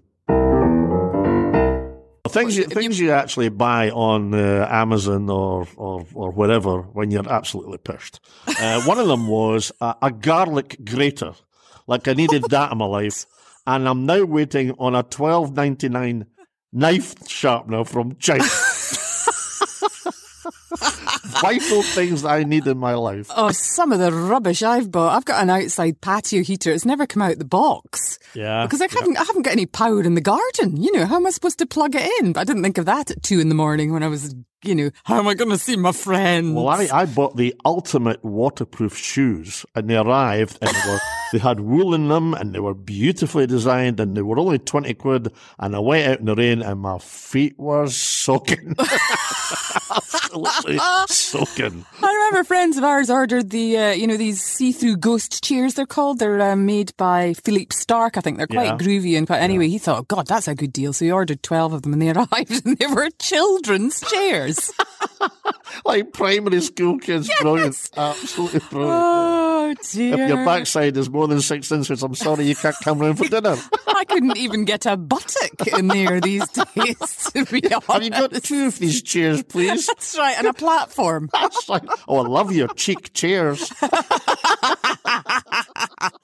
Things 2.27 2.57
you, 2.57 2.63
things 2.63 2.99
you 2.99 3.11
actually 3.11 3.49
buy 3.49 3.91
on 3.91 4.33
uh, 4.33 4.67
Amazon 4.69 5.29
or, 5.29 5.67
or, 5.77 6.05
or 6.13 6.31
wherever 6.31 6.81
when 6.81 7.11
you're 7.11 7.29
absolutely 7.29 7.77
pissed. 7.77 8.19
Uh, 8.59 8.81
one 8.81 8.97
of 8.97 9.07
them 9.07 9.27
was 9.27 9.71
a, 9.79 9.95
a, 10.01 10.11
garlic 10.11 10.77
grater. 10.83 11.33
Like 11.85 12.07
I 12.07 12.13
needed 12.13 12.43
that 12.49 12.71
in 12.71 12.79
my 12.79 12.85
life. 12.85 13.25
And 13.67 13.87
I'm 13.87 14.05
now 14.05 14.23
waiting 14.23 14.71
on 14.79 14.95
a 14.95 15.03
twelve 15.03 15.55
ninety 15.55 15.87
nine 15.87 16.25
knife 16.73 17.27
sharpener 17.27 17.85
from 17.85 18.15
China. 18.17 18.43
Vital 21.45 21.83
things 21.83 22.21
that 22.23 22.29
I 22.29 22.43
need 22.43 22.67
in 22.67 22.77
my 22.77 22.93
life. 22.95 23.29
Oh, 23.35 23.51
some 23.51 23.91
of 23.91 23.99
the 23.99 24.11
rubbish 24.11 24.63
I've 24.63 24.91
bought. 24.91 25.15
I've 25.15 25.25
got 25.25 25.41
an 25.43 25.49
outside 25.49 26.01
patio 26.01 26.43
heater. 26.43 26.71
It's 26.71 26.85
never 26.85 27.05
come 27.05 27.21
out 27.21 27.37
the 27.37 27.45
box. 27.45 28.19
Yeah. 28.33 28.65
Because 28.65 28.81
I 28.81 28.87
haven't, 28.89 29.13
yeah. 29.13 29.21
I 29.21 29.23
haven't 29.25 29.43
got 29.43 29.51
any 29.51 29.65
power 29.65 30.01
in 30.03 30.15
the 30.15 30.21
garden. 30.21 30.77
You 30.77 30.91
know, 30.91 31.05
how 31.05 31.17
am 31.17 31.27
I 31.27 31.29
supposed 31.29 31.59
to 31.59 31.65
plug 31.65 31.95
it 31.95 32.09
in? 32.21 32.33
But 32.33 32.41
I 32.41 32.43
didn't 32.43 32.63
think 32.63 32.77
of 32.77 32.85
that 32.85 33.11
at 33.11 33.23
two 33.23 33.39
in 33.39 33.49
the 33.49 33.55
morning 33.55 33.93
when 33.93 34.03
I 34.03 34.07
was 34.07 34.35
you 34.63 34.73
know, 34.73 34.89
how 35.03 35.19
am 35.19 35.27
I 35.27 35.35
going 35.35 35.51
to 35.51 35.57
see 35.57 35.75
my 35.75 35.91
friends? 35.91 36.53
Well, 36.55 36.67
I, 36.67 36.87
I 36.91 37.05
bought 37.05 37.37
the 37.37 37.53
ultimate 37.65 38.23
waterproof 38.25 38.97
shoes 38.97 39.63
and 39.75 39.87
they 39.87 39.95
arrived 39.95 40.57
and 40.61 40.71
were, 40.87 40.99
they 41.35 41.39
had 41.41 41.59
wool 41.59 41.93
in 41.93 42.07
them 42.07 42.33
and 42.33 42.55
they 42.55 42.61
were 42.61 42.73
beautifully 42.73 43.45
designed 43.45 43.99
and 43.99 44.15
they 44.15 44.21
were 44.21 44.39
only 44.39 44.57
20 44.57 44.93
quid 44.93 45.33
and 45.59 45.75
I 45.75 45.79
went 45.79 46.07
out 46.07 46.19
in 46.19 46.25
the 46.27 46.35
rain 46.35 46.61
and 46.61 46.79
my 46.79 46.97
feet 46.97 47.59
were 47.59 47.87
soaking. 47.87 48.73
Absolutely 48.79 50.77
soaking. 51.09 51.85
I 52.01 52.29
remember 52.29 52.45
friends 52.45 52.77
of 52.77 52.85
ours 52.85 53.09
ordered 53.09 53.49
the, 53.49 53.77
uh, 53.77 53.91
you 53.91 54.07
know, 54.07 54.15
these 54.15 54.41
see-through 54.41 54.95
ghost 54.95 55.43
chairs 55.43 55.73
they're 55.73 55.85
called. 55.85 56.19
They're 56.19 56.39
uh, 56.39 56.55
made 56.55 56.95
by 56.95 57.33
Philippe 57.33 57.75
Starck. 57.75 58.15
I 58.15 58.21
think 58.21 58.37
they're 58.37 58.47
quite 58.47 58.67
yeah. 58.67 58.77
groovy 58.77 59.17
and 59.17 59.27
quite, 59.27 59.39
anyway, 59.39 59.65
yeah. 59.65 59.71
he 59.71 59.77
thought, 59.77 60.07
God, 60.07 60.27
that's 60.27 60.47
a 60.47 60.55
good 60.55 60.71
deal. 60.71 60.93
So 60.93 61.03
he 61.03 61.11
ordered 61.11 61.43
12 61.43 61.73
of 61.73 61.81
them 61.81 61.91
and 61.91 62.01
they 62.01 62.11
arrived 62.13 62.65
and 62.65 62.77
they 62.77 62.87
were 62.87 63.09
children's 63.19 63.99
chairs 64.09 64.71
like 65.85 66.13
primary 66.13 66.61
school 66.61 66.97
kids, 66.97 67.27
yes. 67.27 67.41
brilliant. 67.41 67.89
Absolutely 67.97 68.61
brilliant. 68.69 69.54
Oh, 69.65 69.73
dear. 69.91 70.13
If 70.13 70.29
your 70.29 70.45
backside 70.45 70.95
is 70.95 71.09
more 71.09 71.27
than 71.27 71.41
six 71.41 71.71
inches, 71.71 72.03
I'm 72.03 72.13
sorry 72.13 72.45
you 72.45 72.55
can't 72.55 72.75
come 72.83 72.99
round 72.99 73.17
for 73.17 73.27
dinner. 73.27 73.57
I 73.87 74.03
couldn't 74.05 74.37
even 74.37 74.63
get 74.65 74.85
a 74.85 74.95
buttock 74.95 75.67
in 75.77 75.87
there 75.87 76.21
these 76.21 76.47
days, 76.49 77.31
to 77.33 77.45
be 77.45 77.61
honest. 77.73 77.91
Have 77.91 78.03
you 78.03 78.11
got 78.11 78.31
two 78.43 78.67
of 78.67 78.77
these 78.77 79.01
chairs, 79.01 79.41
please? 79.43 79.87
That's 79.87 80.15
right, 80.17 80.37
and 80.37 80.45
a 80.47 80.53
platform. 80.53 81.29
That's 81.33 81.67
right. 81.67 81.81
Oh, 82.07 82.17
I 82.17 82.27
love 82.27 82.51
your 82.51 82.67
cheek 82.69 83.13
chairs. 83.13 83.71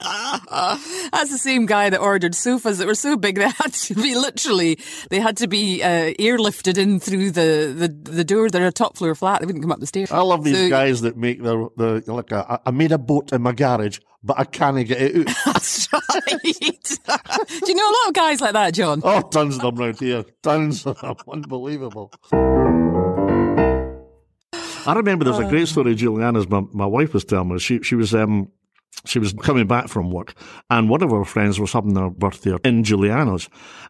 That's 1.12 1.30
the 1.30 1.38
same 1.38 1.66
guy 1.66 1.90
that 1.90 2.00
ordered 2.00 2.34
sofas 2.34 2.78
that 2.78 2.86
were 2.86 2.94
so 2.94 3.16
big 3.16 3.36
they 3.36 3.48
had 3.48 3.72
to 3.72 3.94
be 3.94 4.14
literally 4.14 4.78
they 5.10 5.20
had 5.20 5.36
to 5.38 5.48
be 5.48 5.82
uh, 5.82 6.14
airlifted 6.18 6.78
in 6.78 7.00
through 7.00 7.30
the, 7.30 7.74
the, 7.76 7.88
the 7.88 8.24
door. 8.24 8.48
They're 8.50 8.66
a 8.66 8.72
top 8.72 8.96
floor 8.96 9.14
flat. 9.14 9.40
They 9.40 9.46
wouldn't 9.46 9.62
come 9.62 9.72
up 9.72 9.80
the 9.80 9.86
stairs. 9.86 10.10
I 10.10 10.20
love 10.20 10.44
these 10.44 10.56
so, 10.58 10.68
guys 10.68 11.00
that 11.02 11.16
make 11.16 11.42
the 11.42 11.68
the 11.76 12.12
like 12.12 12.32
a, 12.32 12.60
I 12.64 12.70
made 12.70 12.92
a 12.92 12.98
boat 12.98 13.32
in 13.32 13.42
my 13.42 13.52
garage, 13.52 13.98
but 14.22 14.38
I 14.38 14.44
can't 14.44 14.86
get 14.86 15.00
it 15.00 15.28
out. 15.28 15.36
That's 15.46 15.88
right. 15.92 16.42
Do 16.42 17.66
you 17.66 17.74
know 17.74 17.90
a 17.90 17.94
lot 17.94 18.08
of 18.08 18.14
guys 18.14 18.40
like 18.40 18.52
that, 18.52 18.74
John? 18.74 19.00
Oh, 19.04 19.20
tons 19.22 19.56
of 19.56 19.62
them 19.62 19.78
around 19.78 19.98
here. 19.98 20.24
Tons 20.42 20.86
of 20.86 21.00
them. 21.00 21.16
Unbelievable. 21.30 22.12
I 24.84 24.94
remember 24.94 25.24
there's 25.24 25.38
a 25.38 25.48
great 25.48 25.68
story, 25.68 25.94
Juliana's 25.94 26.48
my, 26.48 26.62
my 26.72 26.86
wife 26.86 27.14
was 27.14 27.24
telling 27.24 27.48
me. 27.50 27.58
She 27.58 27.82
she 27.82 27.94
was 27.94 28.14
um 28.14 28.50
she 29.04 29.18
was 29.18 29.32
coming 29.32 29.66
back 29.66 29.88
from 29.88 30.10
work 30.10 30.34
and 30.70 30.88
one 30.88 31.02
of 31.02 31.10
her 31.10 31.24
friends 31.24 31.58
was 31.58 31.72
having 31.72 31.94
their 31.94 32.10
birthday 32.10 32.56
in 32.64 32.84
Giuliano's 32.84 33.48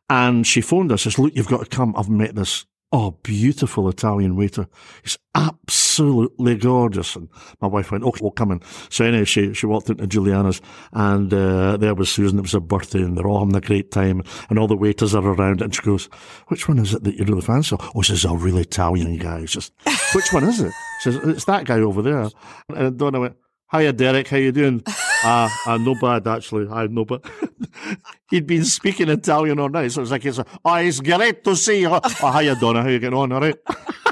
and 0.09 0.47
she 0.47 0.61
phoned 0.61 0.93
us, 0.93 1.03
says, 1.03 1.19
look, 1.19 1.35
you've 1.35 1.49
got 1.49 1.61
to 1.65 1.77
come. 1.77 1.95
I've 1.97 2.09
met 2.09 2.35
this 2.35 2.67
Oh, 2.95 3.13
beautiful 3.23 3.89
Italian 3.89 4.37
waiter. 4.37 4.67
He's 5.03 5.17
absolutely 5.35 6.57
gorgeous. 6.57 7.17
And 7.17 7.31
my 7.63 7.67
wife 7.67 7.91
went, 7.91 8.05
okay, 8.05 8.19
we'll 8.21 8.33
come 8.33 8.53
in. 8.53 8.61
So 8.91 9.07
anyway, 9.07 9.25
she, 9.25 9.55
she 9.55 9.65
walked 9.65 9.89
into 9.89 10.07
Giuliano's 10.07 10.61
and, 10.93 11.33
uh, 11.33 11.79
there 11.79 11.95
was 11.95 12.13
Susan. 12.13 12.39
It 12.39 12.43
was 12.43 12.53
her 12.53 12.61
birthday 12.61 12.99
and 12.99 13.17
they're 13.17 13.27
all 13.27 13.39
having 13.39 13.57
a 13.57 13.63
great 13.63 13.93
time 13.93 14.23
and 14.51 14.59
all 14.59 14.69
the 14.69 14.77
waiters 14.77 15.15
are 15.15 15.27
around 15.27 15.63
and 15.63 15.75
she 15.75 15.81
goes, 15.81 16.11
which 16.49 16.69
one 16.69 16.79
is 16.79 16.93
it 16.93 17.03
that 17.05 17.15
you 17.15 17.25
really 17.25 17.41
fancy? 17.41 17.77
Oh, 17.95 18.03
she 18.03 18.15
says, 18.15 18.31
a 18.31 18.37
real 18.37 18.59
Italian 18.59 19.17
guy. 19.17 19.47
She 19.47 19.63
says, 19.63 19.71
which 20.15 20.31
one 20.31 20.45
is 20.45 20.61
it? 20.61 20.73
She 21.01 21.13
says, 21.13 21.21
it's 21.25 21.47
that 21.47 21.65
guy 21.65 21.81
over 21.81 22.03
there. 22.03 22.29
And 22.69 22.99
Donna 22.99 23.21
went, 23.21 23.37
hiya, 23.73 23.93
Derek. 23.93 24.29
How 24.29 24.37
you 24.37 24.53
doing? 24.53 24.83
Ah, 25.25 25.47
uh, 25.69 25.71
uh, 25.71 25.79
no 25.79 25.95
bad 25.95 26.27
actually. 26.27 26.67
I 26.69 26.89
no 26.89 27.05
bad. 27.05 27.21
He'd 28.31 28.45
been 28.45 28.65
speaking 28.65 29.09
Italian 29.09 29.61
all 29.61 29.69
night, 29.69 29.93
so 29.93 30.01
it 30.01 30.03
was 30.03 30.11
like, 30.11 30.25
it's, 30.25 30.41
oh, 30.41 30.75
it's 30.75 30.99
great 30.99 31.45
to 31.45 31.55
see 31.55 31.83
you. 31.83 31.91
Oh, 31.93 32.33
hiya, 32.33 32.57
Donna. 32.57 32.83
How 32.83 32.89
you 32.89 32.99
getting 32.99 33.17
on? 33.17 33.31
All 33.31 33.41
right. 33.41 33.55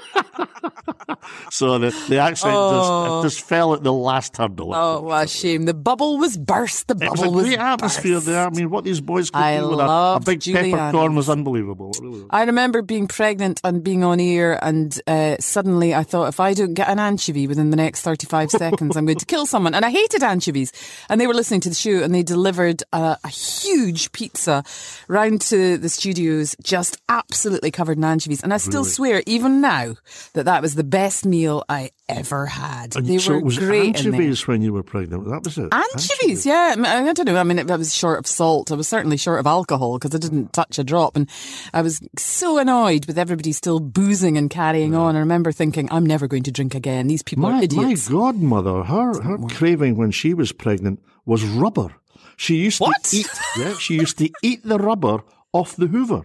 so 1.50 1.78
the, 1.78 1.90
the 2.08 2.18
accent 2.18 2.54
oh. 2.56 3.22
just, 3.22 3.36
just 3.36 3.48
fell 3.48 3.74
at 3.74 3.82
the 3.82 3.92
last 3.92 4.36
hurdle. 4.36 4.74
Oh, 4.74 5.00
what 5.02 5.24
a 5.24 5.28
shame. 5.28 5.64
The 5.64 5.74
bubble 5.74 6.18
was 6.18 6.36
burst. 6.36 6.88
The 6.88 6.94
bubble 6.94 7.24
it 7.24 7.30
was 7.30 7.44
a 7.44 7.48
great 7.48 7.58
atmosphere 7.58 8.14
burst. 8.16 8.26
there. 8.26 8.46
I 8.46 8.50
mean, 8.50 8.70
what 8.70 8.84
these 8.84 9.00
boys 9.00 9.30
could 9.30 9.42
I 9.42 9.58
do 9.58 9.70
with 9.70 9.80
a, 9.80 9.84
a 9.84 10.20
big 10.24 10.42
peppercorn 10.42 11.14
was 11.14 11.28
unbelievable. 11.28 11.92
Really 12.00 12.20
was. 12.20 12.28
I 12.30 12.44
remember 12.44 12.82
being 12.82 13.06
pregnant 13.08 13.60
and 13.64 13.82
being 13.82 14.04
on 14.04 14.20
air, 14.20 14.62
and 14.64 14.98
uh, 15.06 15.36
suddenly 15.40 15.94
I 15.94 16.02
thought, 16.02 16.28
if 16.28 16.40
I 16.40 16.54
don't 16.54 16.74
get 16.74 16.88
an 16.88 16.98
anchovy 16.98 17.46
within 17.46 17.70
the 17.70 17.76
next 17.76 18.02
35 18.02 18.50
seconds, 18.62 18.96
I'm 18.96 19.06
going 19.06 19.18
to 19.18 19.26
kill 19.26 19.46
someone. 19.46 19.74
And 19.74 19.84
I 19.84 19.90
hated 19.90 20.22
anchovies. 20.22 20.72
And 21.08 21.20
they 21.20 21.26
were 21.26 21.34
listening 21.34 21.60
to 21.62 21.68
the 21.68 21.74
show, 21.74 22.02
and 22.02 22.14
they 22.14 22.22
delivered 22.22 22.82
a, 22.92 23.16
a 23.22 23.28
huge 23.28 24.12
pizza 24.12 24.64
round 25.08 25.40
to 25.42 25.78
the 25.78 25.88
studios, 25.88 26.56
just 26.62 27.00
absolutely 27.08 27.70
covered 27.70 27.98
in 27.98 28.04
anchovies. 28.04 28.42
And 28.42 28.52
I 28.54 28.58
still 28.58 28.82
really? 28.82 28.90
swear, 28.90 29.22
even 29.26 29.60
now, 29.60 29.96
that 30.34 30.44
that 30.44 30.62
was 30.62 30.74
the 30.74 30.84
best 30.84 30.99
meal 31.24 31.64
I 31.68 31.90
ever 32.08 32.46
had. 32.46 32.96
And 32.96 33.06
they 33.06 33.18
so 33.18 33.32
were 33.32 33.38
it 33.38 33.44
was 33.44 33.58
great. 33.58 33.96
Anchovies 33.96 34.46
when 34.46 34.62
you 34.62 34.72
were 34.72 34.82
pregnant. 34.82 35.24
That 35.26 35.44
was 35.44 35.56
it. 35.58 35.72
Anchovies, 35.72 36.10
anchovies. 36.10 36.46
yeah. 36.46 36.74
I, 36.78 37.08
I, 37.08 37.12
don't 37.12 37.26
know. 37.26 37.36
I 37.36 37.44
mean, 37.44 37.70
I 37.70 37.76
was 37.76 37.94
short 37.94 38.18
of 38.18 38.26
salt. 38.26 38.70
I 38.70 38.74
was 38.74 38.88
certainly 38.88 39.16
short 39.16 39.40
of 39.40 39.46
alcohol 39.46 39.98
because 39.98 40.14
I 40.14 40.18
didn't 40.18 40.52
touch 40.52 40.78
a 40.78 40.84
drop, 40.84 41.16
and 41.16 41.28
I 41.72 41.82
was 41.82 42.00
so 42.16 42.58
annoyed 42.58 43.06
with 43.06 43.18
everybody 43.18 43.52
still 43.52 43.80
boozing 43.80 44.36
and 44.36 44.50
carrying 44.50 44.92
yeah. 44.92 45.00
on. 45.00 45.16
I 45.16 45.20
remember 45.20 45.52
thinking, 45.52 45.88
I'm 45.90 46.06
never 46.06 46.26
going 46.28 46.42
to 46.44 46.52
drink 46.52 46.74
again. 46.74 47.06
These 47.06 47.22
people 47.22 47.42
my, 47.42 47.60
are 47.60 47.62
idiots. 47.62 48.10
My 48.10 48.18
godmother, 48.18 48.82
her 48.84 49.22
her 49.22 49.38
craving 49.48 49.96
when 49.96 50.10
she 50.10 50.34
was 50.34 50.52
pregnant 50.52 51.00
was 51.24 51.44
rubber. 51.44 51.94
She 52.36 52.56
used 52.56 52.80
what? 52.80 53.04
to 53.04 53.16
eat. 53.16 53.28
Yeah, 53.58 53.74
she 53.74 53.94
used 53.94 54.18
to 54.18 54.30
eat 54.42 54.62
the 54.64 54.78
rubber 54.78 55.22
off 55.52 55.76
the 55.76 55.86
Hoover. 55.86 56.22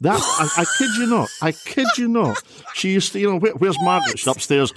That 0.00 0.20
I, 0.20 0.62
I, 0.62 0.64
kid 0.78 0.90
you 0.96 1.06
not. 1.08 1.28
I 1.42 1.50
kid 1.52 1.86
you 1.96 2.06
not. 2.06 2.40
She 2.74 2.92
used 2.92 3.12
to, 3.12 3.18
you 3.18 3.30
know, 3.32 3.38
where, 3.38 3.52
where's 3.54 3.76
Margaret? 3.80 4.16
She's 4.18 4.28
upstairs. 4.28 4.72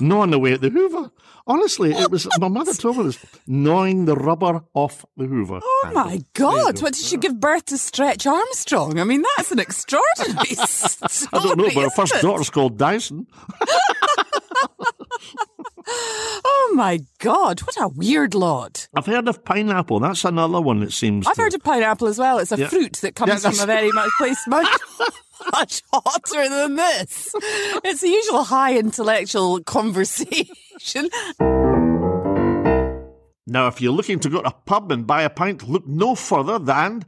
gnawing 0.00 0.34
away 0.34 0.52
at 0.52 0.60
the 0.60 0.68
Hoover. 0.68 1.10
Honestly, 1.46 1.92
it 1.92 2.10
was 2.10 2.28
my 2.38 2.48
mother 2.48 2.74
told 2.74 2.98
me 2.98 3.04
this, 3.04 3.18
gnawing 3.46 4.04
the 4.04 4.14
rubber 4.14 4.62
off 4.74 5.06
the 5.16 5.24
Hoover. 5.24 5.60
Oh 5.62 5.90
my 5.94 6.22
God! 6.34 6.82
What 6.82 6.92
did 6.92 7.02
she 7.02 7.16
give 7.16 7.40
birth 7.40 7.64
to? 7.66 7.78
Stretch 7.78 8.26
Armstrong. 8.26 9.00
I 9.00 9.04
mean, 9.04 9.24
that's 9.36 9.50
an 9.50 9.58
extraordinary. 9.58 10.44
story, 10.54 11.28
I 11.32 11.42
don't 11.42 11.56
know, 11.56 11.70
but 11.74 11.84
her 11.84 11.90
first 11.90 12.14
daughter's 12.20 12.50
called 12.50 12.76
Dyson. 12.76 13.26
oh 16.70 16.74
my 16.74 17.00
God, 17.18 17.60
what 17.60 17.76
a 17.80 17.88
weird 17.88 18.34
lot. 18.34 18.88
I've 18.94 19.06
heard 19.06 19.28
of 19.28 19.44
pineapple. 19.44 20.00
That's 20.00 20.24
another 20.24 20.60
one 20.60 20.80
that 20.80 20.92
seems. 20.92 21.26
I've 21.26 21.34
to... 21.34 21.42
heard 21.42 21.54
of 21.54 21.62
pineapple 21.62 22.08
as 22.08 22.18
well. 22.18 22.38
It's 22.38 22.52
a 22.52 22.58
yeah. 22.58 22.68
fruit 22.68 22.94
that 23.02 23.14
comes 23.14 23.42
yeah, 23.42 23.50
from 23.50 23.60
a 23.60 23.66
very 23.66 23.90
much 23.92 24.10
place 24.18 24.46
much, 24.46 24.68
much 25.52 25.82
hotter 25.92 26.48
than 26.48 26.76
this. 26.76 27.34
It's 27.84 28.00
the 28.00 28.08
usual 28.08 28.44
high 28.44 28.76
intellectual 28.76 29.62
conversation. 29.64 31.08
Now, 33.46 33.66
if 33.66 33.80
you're 33.80 33.92
looking 33.92 34.20
to 34.20 34.28
go 34.28 34.42
to 34.42 34.48
a 34.48 34.52
pub 34.52 34.92
and 34.92 35.06
buy 35.06 35.22
a 35.22 35.30
pint, 35.30 35.68
look 35.68 35.86
no 35.86 36.14
further 36.14 36.58
than 36.58 37.04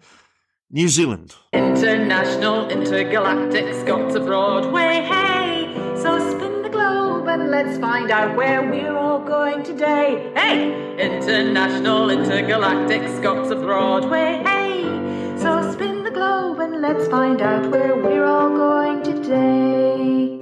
New 0.71 0.89
Zealand. 0.89 1.37
International, 1.53 2.69
intergalactic, 2.69 3.75
Scots 3.75 4.17
abroad, 4.17 4.73
way 4.73 5.03
hey! 5.03 5.73
So 6.03 6.19
spin 6.19 6.42
the 6.42 6.42
globe 6.42 6.42
and 7.33 7.51
let's 7.51 7.79
find 7.79 8.11
out 8.11 8.37
where 8.37 8.63
we're 8.63 8.97
all 8.97 9.19
going 9.19 9.63
today. 9.63 10.31
Hey! 10.35 10.71
International, 10.99 12.11
intergalactic, 12.11 13.03
Scots 13.17 13.51
abroad, 13.51 14.11
way 14.11 14.43
hey! 14.45 14.83
So 15.39 15.73
spin 15.73 16.05
the 16.05 16.11
globe 16.11 16.61
and 16.61 16.83
let's 16.83 17.09
find 17.09 17.41
out 17.41 17.71
where 17.71 17.97
we're 17.97 18.27
all 18.27 18.51
going 18.51 19.03
today. 19.03 20.39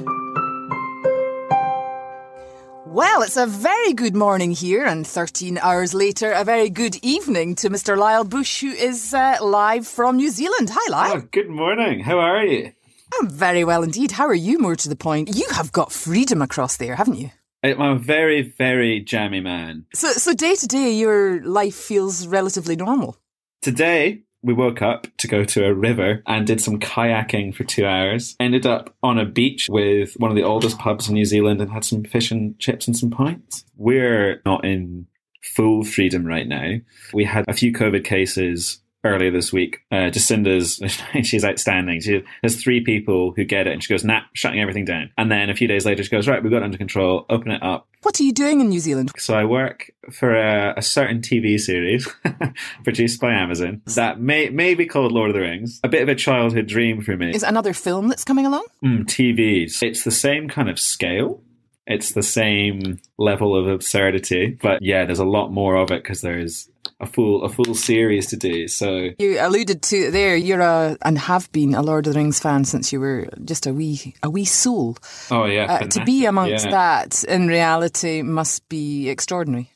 Well, 2.86 3.22
it's 3.22 3.36
a 3.36 3.46
very 3.46 3.92
good 3.92 4.16
morning 4.16 4.50
here, 4.50 4.84
and 4.84 5.06
13 5.06 5.58
hours 5.58 5.94
later, 5.94 6.32
a 6.32 6.42
very 6.42 6.68
good 6.68 6.96
evening 7.04 7.54
to 7.56 7.70
Mr. 7.70 7.96
Lyle 7.96 8.24
Bush, 8.24 8.62
who 8.62 8.72
is 8.72 9.14
uh, 9.14 9.36
live 9.40 9.86
from 9.86 10.16
New 10.16 10.28
Zealand. 10.28 10.70
Hi, 10.72 10.90
Lyle. 10.90 11.18
Oh, 11.18 11.28
good 11.30 11.48
morning. 11.48 12.00
How 12.00 12.18
are 12.18 12.44
you? 12.44 12.72
I'm 13.18 13.28
very 13.28 13.64
well 13.64 13.82
indeed. 13.82 14.12
How 14.12 14.26
are 14.26 14.34
you, 14.34 14.58
more 14.58 14.76
to 14.76 14.88
the 14.88 14.96
point? 14.96 15.34
You 15.34 15.46
have 15.52 15.72
got 15.72 15.92
freedom 15.92 16.42
across 16.42 16.76
there, 16.76 16.96
haven't 16.96 17.16
you? 17.16 17.30
I'm 17.62 17.80
a 17.80 17.98
very, 17.98 18.42
very 18.42 19.00
jammy 19.00 19.40
man. 19.40 19.84
So, 19.94 20.12
so 20.12 20.32
day 20.32 20.54
to 20.54 20.66
day, 20.66 20.92
your 20.92 21.42
life 21.42 21.74
feels 21.74 22.26
relatively 22.26 22.76
normal. 22.76 23.18
Today, 23.60 24.22
we 24.42 24.54
woke 24.54 24.80
up 24.80 25.06
to 25.18 25.28
go 25.28 25.44
to 25.44 25.66
a 25.66 25.74
river 25.74 26.22
and 26.26 26.46
did 26.46 26.60
some 26.60 26.78
kayaking 26.78 27.54
for 27.54 27.64
two 27.64 27.84
hours. 27.84 28.36
Ended 28.40 28.64
up 28.64 28.94
on 29.02 29.18
a 29.18 29.26
beach 29.26 29.68
with 29.68 30.14
one 30.14 30.30
of 30.30 30.36
the 30.36 30.44
oldest 30.44 30.78
pubs 30.78 31.08
in 31.08 31.14
New 31.14 31.26
Zealand 31.26 31.60
and 31.60 31.70
had 31.70 31.84
some 31.84 32.04
fish 32.04 32.30
and 32.30 32.58
chips 32.58 32.86
and 32.86 32.96
some 32.96 33.10
pints. 33.10 33.64
We're 33.76 34.40
not 34.46 34.64
in 34.64 35.06
full 35.42 35.84
freedom 35.84 36.24
right 36.24 36.48
now. 36.48 36.76
We 37.12 37.24
had 37.24 37.44
a 37.48 37.52
few 37.52 37.72
COVID 37.72 38.04
cases 38.04 38.80
earlier 39.04 39.30
this 39.30 39.52
week. 39.52 39.80
Uh, 39.90 40.10
Jacinda's, 40.10 40.80
she's 41.22 41.44
outstanding. 41.44 42.00
She 42.00 42.22
has 42.42 42.56
three 42.56 42.80
people 42.82 43.32
who 43.34 43.44
get 43.44 43.66
it 43.66 43.72
and 43.72 43.82
she 43.82 43.92
goes, 43.92 44.04
nah, 44.04 44.22
shutting 44.34 44.60
everything 44.60 44.84
down. 44.84 45.10
And 45.16 45.30
then 45.30 45.50
a 45.50 45.54
few 45.54 45.68
days 45.68 45.86
later, 45.86 46.02
she 46.02 46.10
goes, 46.10 46.28
right, 46.28 46.42
we've 46.42 46.52
got 46.52 46.58
it 46.58 46.64
under 46.64 46.78
control, 46.78 47.26
open 47.30 47.50
it 47.50 47.62
up. 47.62 47.86
What 48.02 48.18
are 48.18 48.22
you 48.22 48.32
doing 48.32 48.60
in 48.60 48.68
New 48.70 48.80
Zealand? 48.80 49.12
So 49.18 49.34
I 49.34 49.44
work 49.44 49.90
for 50.10 50.34
a, 50.34 50.74
a 50.76 50.82
certain 50.82 51.20
TV 51.20 51.60
series 51.60 52.08
produced 52.84 53.20
by 53.20 53.32
Amazon 53.32 53.82
that 53.94 54.20
may, 54.20 54.48
may 54.48 54.74
be 54.74 54.86
called 54.86 55.12
Lord 55.12 55.30
of 55.30 55.34
the 55.34 55.40
Rings. 55.40 55.80
A 55.84 55.88
bit 55.88 56.02
of 56.02 56.08
a 56.08 56.14
childhood 56.14 56.66
dream 56.66 57.02
for 57.02 57.16
me. 57.16 57.30
Is 57.30 57.42
another 57.42 57.74
film 57.74 58.08
that's 58.08 58.24
coming 58.24 58.46
along? 58.46 58.66
Mm, 58.82 59.04
TVs. 59.04 59.82
It's 59.82 60.04
the 60.04 60.10
same 60.10 60.48
kind 60.48 60.70
of 60.70 60.78
scale. 60.78 61.42
It's 61.86 62.12
the 62.12 62.22
same 62.22 63.00
level 63.18 63.56
of 63.56 63.66
absurdity, 63.66 64.58
but 64.62 64.80
yeah, 64.82 65.04
there's 65.04 65.18
a 65.18 65.24
lot 65.24 65.50
more 65.52 65.76
of 65.76 65.90
it 65.90 66.02
because 66.02 66.20
there's 66.20 66.68
a 67.00 67.06
full 67.06 67.42
a 67.42 67.48
full 67.48 67.74
series 67.74 68.26
to 68.28 68.36
do. 68.36 68.68
So 68.68 69.10
You 69.18 69.38
alluded 69.40 69.82
to 69.84 70.10
there. 70.10 70.36
You're 70.36 70.60
a 70.60 70.96
and 71.02 71.18
have 71.18 71.50
been 71.52 71.74
a 71.74 71.82
Lord 71.82 72.06
of 72.06 72.12
the 72.12 72.18
Rings 72.20 72.38
fan 72.38 72.64
since 72.64 72.92
you 72.92 73.00
were 73.00 73.28
just 73.44 73.66
a 73.66 73.72
wee 73.72 74.14
a 74.22 74.30
wee 74.30 74.44
soul. 74.44 74.98
oh 75.30 75.46
yeah, 75.46 75.64
Uh, 75.72 75.86
to 75.86 76.04
be 76.04 76.26
amongst 76.26 76.66
yeah. 76.66 76.70
that 76.70 77.24
in 77.24 77.48
reality 77.48 78.22
must 78.22 78.68
be 78.68 79.08
extraordinary. 79.08 79.70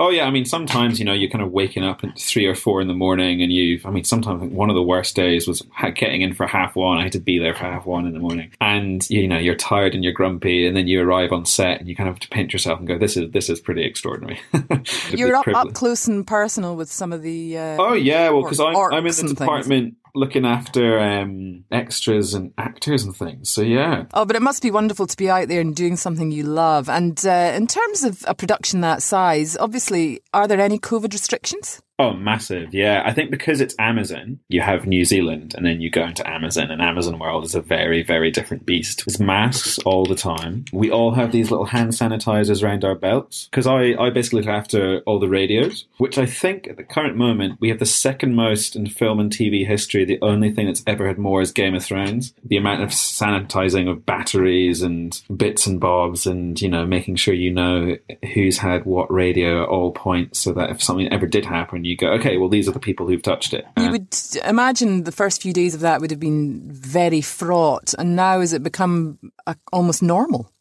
Oh 0.00 0.08
yeah, 0.08 0.24
I 0.24 0.30
mean 0.30 0.46
sometimes 0.46 0.98
you 0.98 1.04
know 1.04 1.12
you're 1.12 1.28
kind 1.28 1.44
of 1.44 1.52
waking 1.52 1.84
up 1.84 2.02
at 2.02 2.18
three 2.18 2.46
or 2.46 2.54
four 2.54 2.80
in 2.80 2.88
the 2.88 2.94
morning, 2.94 3.42
and 3.42 3.52
you. 3.52 3.78
I 3.84 3.90
mean 3.90 4.04
sometimes 4.04 4.50
one 4.50 4.70
of 4.70 4.74
the 4.74 4.82
worst 4.82 5.14
days 5.14 5.46
was 5.46 5.62
getting 5.94 6.22
in 6.22 6.32
for 6.32 6.46
half 6.46 6.74
one. 6.74 6.96
I 6.96 7.02
had 7.02 7.12
to 7.12 7.20
be 7.20 7.38
there 7.38 7.52
for 7.52 7.64
half 7.64 7.84
one 7.84 8.06
in 8.06 8.14
the 8.14 8.18
morning, 8.18 8.50
and 8.62 9.08
you 9.10 9.28
know 9.28 9.36
you're 9.36 9.54
tired 9.54 9.94
and 9.94 10.02
you're 10.02 10.14
grumpy, 10.14 10.66
and 10.66 10.74
then 10.74 10.88
you 10.88 11.02
arrive 11.02 11.32
on 11.32 11.44
set 11.44 11.80
and 11.80 11.88
you 11.88 11.94
kind 11.94 12.08
of 12.08 12.14
have 12.14 12.20
to 12.20 12.28
pinch 12.30 12.54
yourself 12.54 12.78
and 12.78 12.88
go, 12.88 12.96
"This 12.96 13.18
is 13.18 13.30
this 13.32 13.50
is 13.50 13.60
pretty 13.60 13.84
extraordinary." 13.84 14.40
You're 15.10 15.36
up, 15.36 15.46
up 15.48 15.74
close 15.74 16.08
and 16.08 16.26
personal 16.26 16.76
with 16.76 16.90
some 16.90 17.12
of 17.12 17.20
the. 17.20 17.58
Uh, 17.58 17.76
Oh 17.78 17.92
yeah, 17.92 18.30
well, 18.30 18.42
because 18.42 18.60
I'm, 18.60 18.74
I'm 18.76 19.06
in 19.06 19.12
the 19.26 19.34
things. 19.34 19.94
Looking 20.14 20.44
after 20.44 20.98
um, 20.98 21.64
extras 21.70 22.34
and 22.34 22.52
actors 22.58 23.04
and 23.04 23.14
things. 23.16 23.50
So 23.50 23.62
yeah, 23.62 24.04
Oh, 24.14 24.24
but 24.24 24.36
it 24.36 24.42
must 24.42 24.62
be 24.62 24.70
wonderful 24.70 25.06
to 25.06 25.16
be 25.16 25.30
out 25.30 25.48
there 25.48 25.60
and 25.60 25.74
doing 25.74 25.96
something 25.96 26.30
you 26.30 26.44
love. 26.44 26.88
And 26.88 27.24
uh, 27.24 27.52
in 27.54 27.66
terms 27.66 28.04
of 28.04 28.24
a 28.26 28.34
production 28.34 28.80
that 28.80 29.02
size, 29.02 29.56
obviously, 29.56 30.20
are 30.32 30.48
there 30.48 30.60
any 30.60 30.78
COVID 30.78 31.12
restrictions? 31.12 31.80
Oh, 32.00 32.14
massive. 32.14 32.72
Yeah. 32.72 33.02
I 33.04 33.12
think 33.12 33.30
because 33.30 33.60
it's 33.60 33.74
Amazon, 33.78 34.40
you 34.48 34.62
have 34.62 34.86
New 34.86 35.04
Zealand 35.04 35.52
and 35.54 35.66
then 35.66 35.82
you 35.82 35.90
go 35.90 36.02
into 36.02 36.26
Amazon, 36.26 36.70
and 36.70 36.80
Amazon 36.80 37.18
World 37.18 37.44
is 37.44 37.54
a 37.54 37.60
very, 37.60 38.02
very 38.02 38.30
different 38.30 38.64
beast. 38.64 39.04
There's 39.04 39.20
masks 39.20 39.78
all 39.80 40.06
the 40.06 40.14
time. 40.14 40.64
We 40.72 40.90
all 40.90 41.12
have 41.12 41.30
these 41.30 41.50
little 41.50 41.66
hand 41.66 41.90
sanitizers 41.90 42.62
around 42.62 42.86
our 42.86 42.94
belts 42.94 43.48
because 43.50 43.66
I, 43.66 43.92
I 44.00 44.08
basically 44.08 44.40
look 44.40 44.48
after 44.48 45.00
all 45.00 45.18
the 45.18 45.28
radios, 45.28 45.84
which 45.98 46.16
I 46.16 46.24
think 46.24 46.68
at 46.68 46.78
the 46.78 46.84
current 46.84 47.16
moment 47.16 47.60
we 47.60 47.68
have 47.68 47.80
the 47.80 47.84
second 47.84 48.34
most 48.34 48.76
in 48.76 48.88
film 48.88 49.20
and 49.20 49.30
TV 49.30 49.66
history. 49.66 50.06
The 50.06 50.22
only 50.22 50.50
thing 50.50 50.68
that's 50.68 50.82
ever 50.86 51.06
had 51.06 51.18
more 51.18 51.42
is 51.42 51.52
Game 51.52 51.74
of 51.74 51.84
Thrones. 51.84 52.32
The 52.42 52.56
amount 52.56 52.82
of 52.82 52.88
sanitizing 52.88 53.90
of 53.90 54.06
batteries 54.06 54.80
and 54.80 55.20
bits 55.36 55.66
and 55.66 55.78
bobs 55.78 56.26
and, 56.26 56.58
you 56.62 56.70
know, 56.70 56.86
making 56.86 57.16
sure 57.16 57.34
you 57.34 57.52
know 57.52 57.98
who's 58.32 58.56
had 58.56 58.86
what 58.86 59.12
radio 59.12 59.64
at 59.64 59.68
all 59.68 59.92
points 59.92 60.38
so 60.38 60.54
that 60.54 60.70
if 60.70 60.82
something 60.82 61.12
ever 61.12 61.26
did 61.26 61.44
happen, 61.44 61.84
go, 61.96 62.08
okay, 62.12 62.36
well, 62.36 62.48
these 62.48 62.68
are 62.68 62.72
the 62.72 62.80
people 62.80 63.06
who've 63.06 63.22
touched 63.22 63.54
it. 63.54 63.64
You 63.78 63.90
would 63.90 64.16
imagine 64.44 65.04
the 65.04 65.12
first 65.12 65.42
few 65.42 65.52
days 65.52 65.74
of 65.74 65.80
that 65.80 66.00
would 66.00 66.10
have 66.10 66.20
been 66.20 66.70
very 66.70 67.20
fraught. 67.20 67.94
And 67.98 68.16
now 68.16 68.40
has 68.40 68.52
it 68.52 68.62
become 68.62 69.18
uh 69.46 69.54
almost 69.72 70.02
normal? 70.02 70.52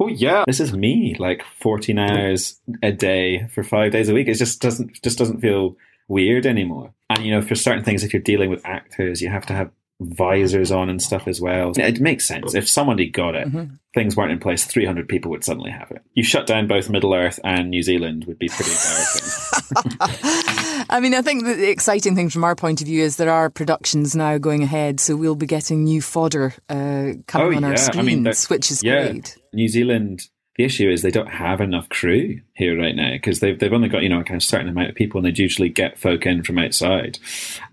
Oh 0.00 0.08
yeah, 0.08 0.44
this 0.46 0.60
is 0.60 0.72
me. 0.72 1.14
Like 1.18 1.42
14 1.60 1.98
hours 1.98 2.60
a 2.82 2.92
day 2.92 3.46
for 3.48 3.62
five 3.62 3.92
days 3.92 4.08
a 4.08 4.14
week. 4.14 4.28
It 4.28 4.34
just 4.34 4.60
doesn't 4.60 5.02
just 5.02 5.18
doesn't 5.18 5.40
feel 5.40 5.76
weird 6.08 6.46
anymore. 6.46 6.94
And 7.10 7.24
you 7.24 7.32
know, 7.32 7.42
for 7.42 7.54
certain 7.54 7.84
things, 7.84 8.02
if 8.02 8.12
you're 8.12 8.22
dealing 8.22 8.50
with 8.50 8.64
actors, 8.66 9.22
you 9.22 9.28
have 9.28 9.46
to 9.46 9.52
have 9.54 9.70
visors 10.00 10.70
on 10.70 10.88
and 10.88 11.02
stuff 11.02 11.26
as 11.26 11.40
well. 11.40 11.72
It 11.76 12.00
makes 12.00 12.26
sense. 12.26 12.54
If 12.54 12.68
somebody 12.68 13.08
got 13.08 13.34
it, 13.34 13.48
things 13.94 14.16
weren't 14.16 14.30
in 14.32 14.38
place, 14.38 14.64
300 14.64 15.08
people 15.08 15.30
would 15.32 15.44
suddenly 15.44 15.70
have 15.70 15.90
it. 15.90 16.02
You 16.14 16.22
shut 16.22 16.46
down 16.46 16.68
both 16.68 16.88
Middle 16.88 17.14
Earth 17.14 17.40
and 17.42 17.70
New 17.70 17.82
Zealand 17.82 18.24
would 18.26 18.38
be 18.38 18.48
pretty 18.48 18.70
embarrassing. 18.70 19.54
I 20.90 21.00
mean, 21.00 21.14
I 21.14 21.22
think 21.22 21.44
the 21.44 21.68
exciting 21.68 22.14
thing 22.14 22.30
from 22.30 22.44
our 22.44 22.54
point 22.54 22.80
of 22.80 22.86
view 22.86 23.02
is 23.02 23.16
there 23.16 23.32
are 23.32 23.50
productions 23.50 24.14
now 24.14 24.38
going 24.38 24.62
ahead, 24.62 25.00
so 25.00 25.16
we'll 25.16 25.34
be 25.34 25.46
getting 25.46 25.84
new 25.84 26.00
fodder 26.00 26.54
uh, 26.68 27.12
coming 27.26 27.54
Oh, 27.54 27.56
on 27.56 27.64
our 27.64 27.76
screens, 27.76 27.98
I 27.98 28.02
mean, 28.02 28.24
which 28.24 28.70
is 28.70 28.82
yeah. 28.82 29.08
great. 29.08 29.36
New 29.52 29.68
Zealand, 29.68 30.22
the 30.56 30.64
issue 30.64 30.88
is 30.90 31.02
they 31.02 31.10
don't 31.10 31.30
have 31.30 31.60
enough 31.60 31.88
crew 31.88 32.40
here 32.54 32.78
right 32.78 32.94
now 32.94 33.12
because 33.12 33.40
they've 33.40 33.58
they've 33.58 33.72
only 33.72 33.88
got 33.88 34.02
you 34.02 34.08
know 34.08 34.20
a 34.20 34.24
kind 34.24 34.36
of 34.40 34.44
certain 34.44 34.68
amount 34.68 34.90
of 34.90 34.94
people, 34.94 35.18
and 35.18 35.26
they 35.26 35.42
usually 35.42 35.68
get 35.68 35.98
folk 35.98 36.24
in 36.24 36.42
from 36.42 36.58
outside. 36.58 37.18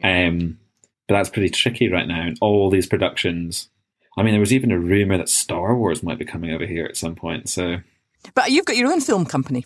Um, 0.03 0.57
but 1.07 1.15
that's 1.15 1.29
pretty 1.29 1.49
tricky 1.49 1.89
right 1.89 2.07
now. 2.07 2.21
And 2.27 2.37
all 2.41 2.69
these 2.69 2.87
productions. 2.87 3.69
I 4.17 4.23
mean, 4.23 4.33
there 4.33 4.39
was 4.39 4.53
even 4.53 4.71
a 4.71 4.79
rumor 4.79 5.17
that 5.17 5.29
Star 5.29 5.75
Wars 5.75 6.01
might 6.01 6.17
be 6.17 6.25
coming 6.25 6.51
over 6.51 6.65
here 6.65 6.85
at 6.85 6.95
some 6.97 7.15
point. 7.15 7.49
So 7.49 7.77
But 8.33 8.51
you've 8.51 8.65
got 8.65 8.77
your 8.77 8.91
own 8.91 9.01
film 9.01 9.25
company. 9.25 9.65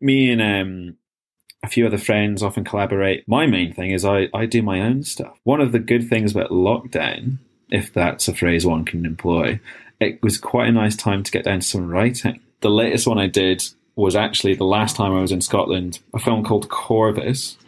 me 0.00 0.30
and 0.30 0.40
um, 0.40 0.96
a 1.64 1.68
few 1.68 1.84
other 1.86 1.98
friends 1.98 2.42
often 2.42 2.64
collaborate. 2.64 3.26
My 3.26 3.46
main 3.46 3.72
thing 3.74 3.90
is 3.90 4.04
I, 4.04 4.28
I 4.32 4.46
do 4.46 4.62
my 4.62 4.80
own 4.80 5.02
stuff. 5.02 5.36
One 5.42 5.60
of 5.60 5.72
the 5.72 5.80
good 5.80 6.08
things 6.08 6.30
about 6.30 6.50
lockdown, 6.50 7.38
if 7.70 7.92
that's 7.92 8.28
a 8.28 8.34
phrase 8.34 8.64
one 8.64 8.84
can 8.84 9.04
employ, 9.04 9.58
it 10.00 10.22
was 10.22 10.38
quite 10.38 10.68
a 10.68 10.72
nice 10.72 10.94
time 10.94 11.24
to 11.24 11.32
get 11.32 11.44
down 11.44 11.58
to 11.60 11.66
some 11.66 11.88
writing. 11.88 12.40
The 12.60 12.70
latest 12.70 13.08
one 13.08 13.18
I 13.18 13.26
did 13.26 13.64
was 13.96 14.14
actually 14.14 14.54
the 14.54 14.64
last 14.64 14.94
time 14.94 15.12
I 15.12 15.20
was 15.20 15.32
in 15.32 15.40
Scotland, 15.40 15.98
a 16.14 16.20
film 16.20 16.44
called 16.44 16.68
Corvus, 16.68 17.58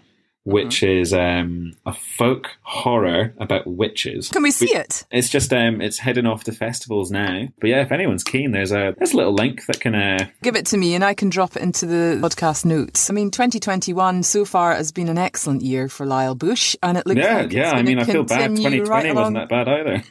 which 0.44 0.82
is 0.82 1.12
um, 1.12 1.72
a 1.84 1.92
folk 1.92 2.48
horror 2.62 3.34
about 3.38 3.66
witches. 3.66 4.28
Can 4.30 4.42
we 4.42 4.50
see 4.50 4.74
it? 4.74 5.04
It's 5.10 5.28
just 5.28 5.52
um, 5.52 5.80
it's 5.80 5.98
heading 5.98 6.26
off 6.26 6.44
to 6.44 6.52
festivals 6.52 7.10
now. 7.10 7.48
But 7.60 7.70
yeah, 7.70 7.82
if 7.82 7.92
anyone's 7.92 8.24
keen, 8.24 8.52
there's 8.52 8.72
a 8.72 8.94
there's 8.96 9.12
a 9.12 9.16
little 9.16 9.34
link 9.34 9.66
that 9.66 9.80
can 9.80 9.94
uh, 9.94 10.28
Give 10.42 10.56
it 10.56 10.66
to 10.66 10.76
me 10.78 10.94
and 10.94 11.04
I 11.04 11.14
can 11.14 11.28
drop 11.28 11.56
it 11.56 11.62
into 11.62 11.86
the 11.86 12.18
podcast 12.22 12.64
notes. 12.64 13.10
I 13.10 13.12
mean, 13.12 13.30
2021 13.30 14.22
so 14.22 14.44
far 14.44 14.74
has 14.74 14.92
been 14.92 15.08
an 15.08 15.18
excellent 15.18 15.62
year 15.62 15.88
for 15.88 16.06
Lyle 16.06 16.34
Bush, 16.34 16.74
and 16.82 16.96
it 16.96 17.06
looks 17.06 17.20
Yeah, 17.20 17.36
like 17.42 17.52
yeah. 17.52 17.72
I 17.72 17.82
mean, 17.82 17.98
I 17.98 18.04
feel 18.04 18.24
bad. 18.24 18.56
2020 18.56 18.80
right 18.80 19.14
wasn't 19.14 19.36
that 19.36 19.48
bad 19.48 19.68
either. 19.68 20.02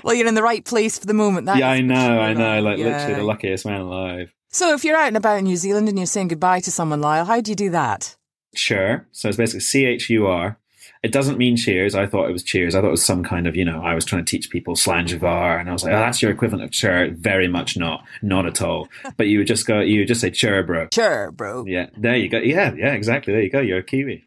well, 0.04 0.14
you're 0.14 0.28
in 0.28 0.34
the 0.34 0.42
right 0.42 0.64
place 0.64 0.98
for 0.98 1.06
the 1.06 1.14
moment. 1.14 1.46
That 1.46 1.58
yeah, 1.58 1.70
I 1.70 1.80
know, 1.80 2.20
I 2.20 2.32
know. 2.32 2.60
Like 2.60 2.78
literally 2.78 3.14
the 3.14 3.24
luckiest 3.24 3.66
man 3.66 3.80
alive. 3.80 4.32
So, 4.56 4.72
if 4.72 4.86
you're 4.86 4.96
out 4.96 5.08
and 5.08 5.18
about 5.18 5.36
in 5.40 5.44
New 5.44 5.56
Zealand 5.56 5.86
and 5.86 5.98
you're 5.98 6.06
saying 6.06 6.28
goodbye 6.28 6.60
to 6.60 6.70
someone, 6.70 7.02
Lyle, 7.02 7.26
how 7.26 7.42
do 7.42 7.50
you 7.50 7.54
do 7.54 7.68
that? 7.72 8.16
Sure. 8.54 9.06
So 9.12 9.28
it's 9.28 9.36
basically 9.36 9.60
C 9.60 9.84
H 9.84 10.08
U 10.08 10.26
R. 10.28 10.58
It 11.02 11.12
doesn't 11.12 11.36
mean 11.36 11.58
cheers. 11.58 11.94
I 11.94 12.06
thought 12.06 12.30
it 12.30 12.32
was 12.32 12.42
cheers. 12.42 12.74
I 12.74 12.80
thought 12.80 12.88
it 12.88 12.92
was 12.92 13.04
some 13.04 13.22
kind 13.22 13.46
of, 13.46 13.54
you 13.54 13.66
know, 13.66 13.82
I 13.84 13.94
was 13.94 14.06
trying 14.06 14.24
to 14.24 14.30
teach 14.30 14.48
people 14.48 14.74
slanjavar, 14.74 15.60
and 15.60 15.68
I 15.68 15.74
was 15.74 15.84
like, 15.84 15.92
oh, 15.92 15.98
that's 15.98 16.22
your 16.22 16.30
equivalent 16.30 16.64
of 16.64 16.74
sure. 16.74 17.10
Very 17.10 17.48
much 17.48 17.76
not. 17.76 18.02
Not 18.22 18.46
at 18.46 18.62
all. 18.62 18.88
But 19.18 19.26
you 19.26 19.36
would 19.40 19.46
just 19.46 19.66
go, 19.66 19.80
you 19.80 20.00
would 20.00 20.08
just 20.08 20.22
say 20.22 20.32
sure, 20.32 20.62
bro. 20.62 20.88
Sure, 20.90 21.32
bro. 21.32 21.66
Yeah, 21.66 21.90
there 21.94 22.16
you 22.16 22.30
go. 22.30 22.38
Yeah, 22.38 22.72
yeah, 22.72 22.94
exactly. 22.94 23.34
There 23.34 23.42
you 23.42 23.50
go. 23.50 23.60
You're 23.60 23.80
a 23.80 23.82
Kiwi. 23.82 24.24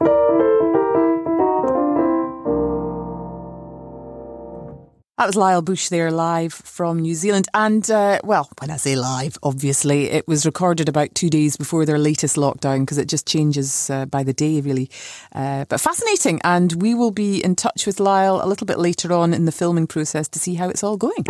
That 5.20 5.28
was 5.28 5.36
Lyle 5.36 5.62
Bush 5.62 5.90
there 5.90 6.12
live 6.12 6.54
from 6.54 7.02
New 7.02 7.14
Zealand. 7.14 7.50
And, 7.54 7.92
uh, 7.92 8.22
well, 8.24 8.50
when 8.62 8.72
I 8.72 8.78
say 8.78 8.96
live, 8.96 9.38
obviously, 9.44 10.10
it 10.10 10.26
was 10.30 10.46
recorded 10.46 10.88
about 10.88 11.14
two 11.14 11.30
days 11.30 11.58
before 11.58 11.86
their 11.86 11.98
latest 11.98 12.38
lockdown 12.38 12.84
because 12.84 12.98
it 12.98 13.10
just 13.10 13.28
changes 13.28 13.90
uh, 13.90 14.06
by 14.06 14.24
the 14.24 14.32
day, 14.32 14.62
really. 14.62 14.90
Uh, 15.36 15.66
but 15.68 15.82
fascinating. 15.82 16.40
And 16.46 16.82
we 16.82 16.96
will 16.96 17.12
be 17.12 17.44
in 17.44 17.58
touch 17.58 17.86
with 17.86 18.00
Lyle 18.00 18.40
a 18.42 18.48
little 18.48 18.66
bit 18.66 18.80
later 18.80 19.12
on 19.12 19.34
in 19.34 19.44
the 19.44 19.52
filming 19.52 19.88
process 19.88 20.30
to 20.30 20.40
see 20.40 20.56
how 20.56 20.70
it's 20.70 20.86
all 20.86 20.96
going. 20.96 21.26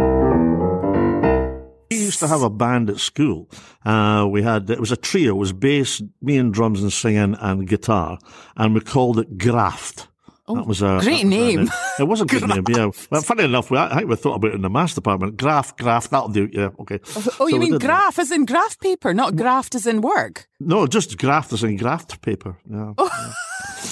We 1.90 1.98
used 1.98 2.20
to 2.20 2.28
have 2.28 2.44
a 2.44 2.50
band 2.52 2.92
at 2.92 3.00
school. 3.00 3.50
Uh, 3.84 4.28
we 4.30 4.44
had, 4.44 4.70
it 4.70 4.80
was 4.80 4.92
a 4.92 4.98
trio. 4.98 5.32
It 5.32 5.40
was 5.40 5.52
bass, 5.52 6.00
me 6.22 6.38
and 6.38 6.54
drums 6.54 6.84
and 6.84 6.94
singing 6.94 7.36
and 7.40 7.68
guitar. 7.68 8.20
And 8.56 8.76
we 8.76 8.82
called 8.82 9.18
it 9.18 9.40
Graft. 9.40 10.10
Oh, 10.50 10.56
that 10.56 10.66
was 10.68 10.82
a 10.82 11.00
great 11.04 11.24
was 11.26 11.34
uh, 11.34 11.38
name. 11.38 11.70
a- 11.70 12.02
it 12.02 12.08
was 12.08 12.22
a 12.22 12.26
good 12.26 12.48
name, 12.48 12.64
yeah. 12.70 12.90
Well, 13.12 13.22
funny 13.22 13.44
enough, 13.44 13.70
we, 13.70 13.78
I 13.78 13.96
think 13.98 14.10
we 14.10 14.16
thought 14.16 14.36
about 14.36 14.50
it 14.52 14.56
in 14.56 14.62
the 14.64 14.70
maths 14.70 14.96
department. 14.96 15.38
Graph, 15.38 15.78
graph, 15.78 16.10
that'll 16.10 16.30
do. 16.30 16.50
Yeah, 16.52 16.70
okay. 16.80 17.00
Oh, 17.16 17.24
oh 17.26 17.30
So 17.32 17.48
you 17.48 17.60
mean 17.60 17.74
did 17.74 17.82
that. 17.82 17.86
graph 17.86 18.18
as 18.18 18.32
in 18.32 18.46
graph 18.46 18.80
paper, 18.80 19.14
not 19.14 19.36
graft 19.36 19.76
as 19.76 19.86
in 19.86 20.02
work? 20.02 20.48
No, 20.60 20.88
just 20.88 21.18
graft 21.20 21.54
as 21.54 21.64
in 21.64 21.78
graft 21.78 22.22
paper. 22.22 22.58
Yeah. 22.70 22.94
Oh. 22.98 23.10
yeah. 23.14 23.34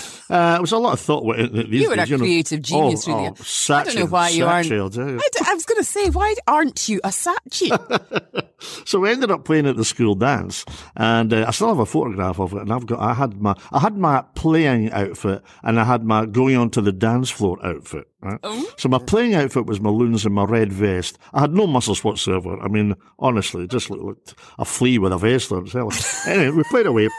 Uh, 0.30 0.56
it 0.58 0.62
was 0.62 0.72
a 0.72 0.78
lot 0.78 0.94
of 0.94 1.00
thought 1.00 1.24
with 1.26 1.40
it 1.40 1.70
these 1.70 1.82
You 1.82 1.88
were 1.90 1.94
a 1.94 1.98
days, 1.98 2.12
know. 2.12 2.18
creative 2.18 2.62
genius, 2.62 3.08
oh, 3.08 3.16
really. 3.16 3.28
Oh, 3.30 3.74
I 3.74 3.84
don't 3.84 3.96
know 3.96 4.06
why 4.06 4.30
you 4.30 4.46
aren't. 4.46 4.72
I, 4.72 4.90
d- 4.90 5.40
I 5.46 5.54
was 5.54 5.66
going 5.66 5.78
to 5.78 5.84
say, 5.84 6.10
why 6.10 6.36
aren't 6.48 6.90
you 6.90 7.00
a 7.04 7.10
Saatchi? 7.10 8.44
So 8.86 9.00
we 9.02 9.12
ended 9.12 9.30
up 9.30 9.46
playing 9.46 9.68
at 9.68 9.76
the 9.76 9.86
school 9.86 10.16
dance, 10.16 10.66
and 10.96 11.32
uh, 11.32 11.46
I 11.48 11.52
still 11.52 11.68
have 11.68 11.78
a 11.78 11.86
photograph 11.86 12.40
of 12.40 12.54
it. 12.54 12.62
And 12.64 12.74
I've 12.74 12.88
got, 12.88 13.00
I 13.00 13.14
had 13.14 13.40
my, 13.40 13.56
I 13.72 13.80
had 13.80 13.96
my 13.98 14.24
playing 14.34 14.92
outfit, 14.92 15.44
and 15.62 15.80
I 15.80 15.84
had 15.84 16.04
my 16.04 16.26
going 16.26 16.56
onto 16.56 16.82
the 16.82 16.92
dance 16.92 17.30
floor 17.30 17.64
outfit. 17.64 18.08
Right? 18.22 18.40
So 18.78 18.90
my 18.90 18.98
playing 18.98 19.36
outfit 19.36 19.68
was 19.68 19.80
my 19.80 19.92
loons 19.92 20.26
and 20.26 20.34
my 20.34 20.44
red 20.44 20.74
vest. 20.74 21.20
I 21.34 21.42
had 21.42 21.54
no 21.54 21.68
muscles 21.68 22.04
whatsoever. 22.04 22.60
I 22.60 22.68
mean, 22.68 22.96
honestly, 23.20 23.66
it 23.66 23.70
just 23.70 23.92
looked 23.92 24.04
like 24.04 24.40
a 24.58 24.66
flea 24.66 24.98
with 24.98 25.14
a 25.14 25.20
vest 25.20 25.52
on. 25.52 25.68
Anyway, 26.26 26.50
we 26.50 26.64
played 26.64 26.88
away. 26.88 27.10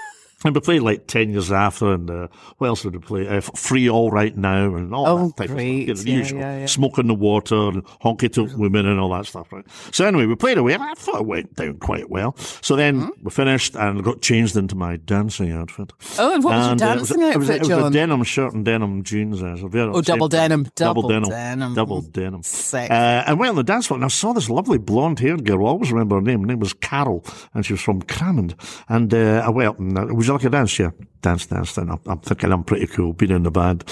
And 0.44 0.54
we 0.54 0.60
played 0.60 0.82
like 0.82 1.08
10 1.08 1.30
years 1.30 1.50
after, 1.50 1.92
and 1.94 2.08
uh, 2.08 2.28
what 2.58 2.68
else 2.68 2.82
did 2.82 2.92
we 2.94 3.00
play? 3.00 3.26
Uh, 3.28 3.40
Free 3.40 3.90
All 3.90 4.12
Right 4.12 4.36
Now, 4.36 4.76
and 4.76 4.94
all 4.94 5.06
Oh, 5.06 5.26
that 5.28 5.36
type 5.36 5.50
great. 5.50 5.88
of 5.90 5.98
stuff. 5.98 6.06
You 6.06 6.12
know, 6.12 6.18
the 6.18 6.18
Yeah, 6.18 6.18
usual. 6.18 6.40
yeah, 6.40 6.58
yeah. 6.60 6.66
Smoke 6.66 6.98
in 6.98 7.08
the 7.08 7.14
Water, 7.14 7.56
and 7.70 7.84
Honky 8.04 8.32
Tonk 8.32 8.56
Women, 8.56 8.86
and 8.86 9.00
all 9.00 9.10
that 9.10 9.26
stuff, 9.26 9.52
right? 9.52 9.64
So 9.90 10.06
anyway, 10.06 10.26
we 10.26 10.36
played 10.36 10.56
away, 10.56 10.76
I 10.76 10.94
thought 10.94 11.22
it 11.22 11.26
went 11.26 11.56
down 11.56 11.78
quite 11.78 12.08
well. 12.08 12.36
So 12.60 12.76
then 12.76 13.00
Hmm? 13.00 13.08
we 13.24 13.30
finished 13.32 13.74
and 13.74 14.04
got 14.04 14.20
changed 14.22 14.56
into 14.56 14.76
my 14.76 14.96
dancing 14.98 15.50
outfit. 15.50 15.92
Oh, 16.20 16.32
and 16.32 16.44
what 16.44 16.54
was 16.54 16.62
your 16.66 16.72
And, 16.72 16.82
uh, 16.82 16.94
dancing 16.94 17.20
it 17.22 17.36
was, 17.36 17.48
a- 17.50 17.54
outfit, 17.54 17.70
it 17.72 17.74
was 17.76 17.86
a 17.86 17.90
denim 17.90 18.22
shirt 18.22 18.52
and 18.54 18.64
denim 18.64 19.02
jeans. 19.02 19.40
So 19.40 19.66
very- 19.66 19.90
Oh, 19.92 20.02
double 20.02 20.28
denim. 20.28 20.68
Double, 20.76 21.02
Double 21.02 21.08
denim. 21.08 21.30
denim. 21.30 21.74
Double 21.74 22.00
denim. 22.02 22.42
Sexy. 22.44 22.92
Uh, 22.92 22.94
and 23.26 23.40
went 23.40 23.50
on 23.50 23.56
the 23.56 23.64
dance 23.64 23.88
floor, 23.88 23.96
and 23.96 24.04
I 24.04 24.08
saw 24.08 24.32
this 24.32 24.48
lovely 24.48 24.78
blonde 24.78 25.18
haired 25.18 25.44
girl. 25.44 25.66
I 25.66 25.70
always 25.70 25.90
remember 25.90 26.14
her 26.14 26.22
name. 26.22 26.42
Her 26.42 26.46
name 26.46 26.60
was 26.60 26.74
Carol, 26.74 27.24
and 27.54 27.66
she 27.66 27.72
was 27.72 27.80
from 27.80 28.02
Cramond. 28.02 28.54
And 28.88 29.12
uh, 29.12 29.42
I 29.44 29.50
went 29.50 29.68
up 29.70 29.78
and, 29.80 29.98
uh, 29.98 30.06
would 30.10 30.27
like 30.34 30.44
a 30.44 30.50
dance? 30.50 30.78
Yeah, 30.78 30.90
dance, 31.20 31.46
dance. 31.46 31.74
Then 31.74 31.90
I'm, 31.90 32.00
I'm 32.06 32.20
thinking 32.20 32.52
I'm 32.52 32.64
pretty 32.64 32.86
cool, 32.86 33.12
being 33.12 33.32
in 33.32 33.42
the 33.42 33.50
band. 33.50 33.84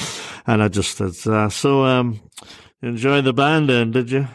And 0.46 0.62
I 0.62 0.68
just 0.68 0.96
said, 0.96 1.14
uh, 1.32 1.48
so, 1.48 1.84
um, 1.84 2.20
you 2.80 2.88
enjoyed 2.90 3.24
the 3.24 3.32
band 3.32 3.68
then, 3.68 3.90
did 3.90 4.10
you? 4.10 4.26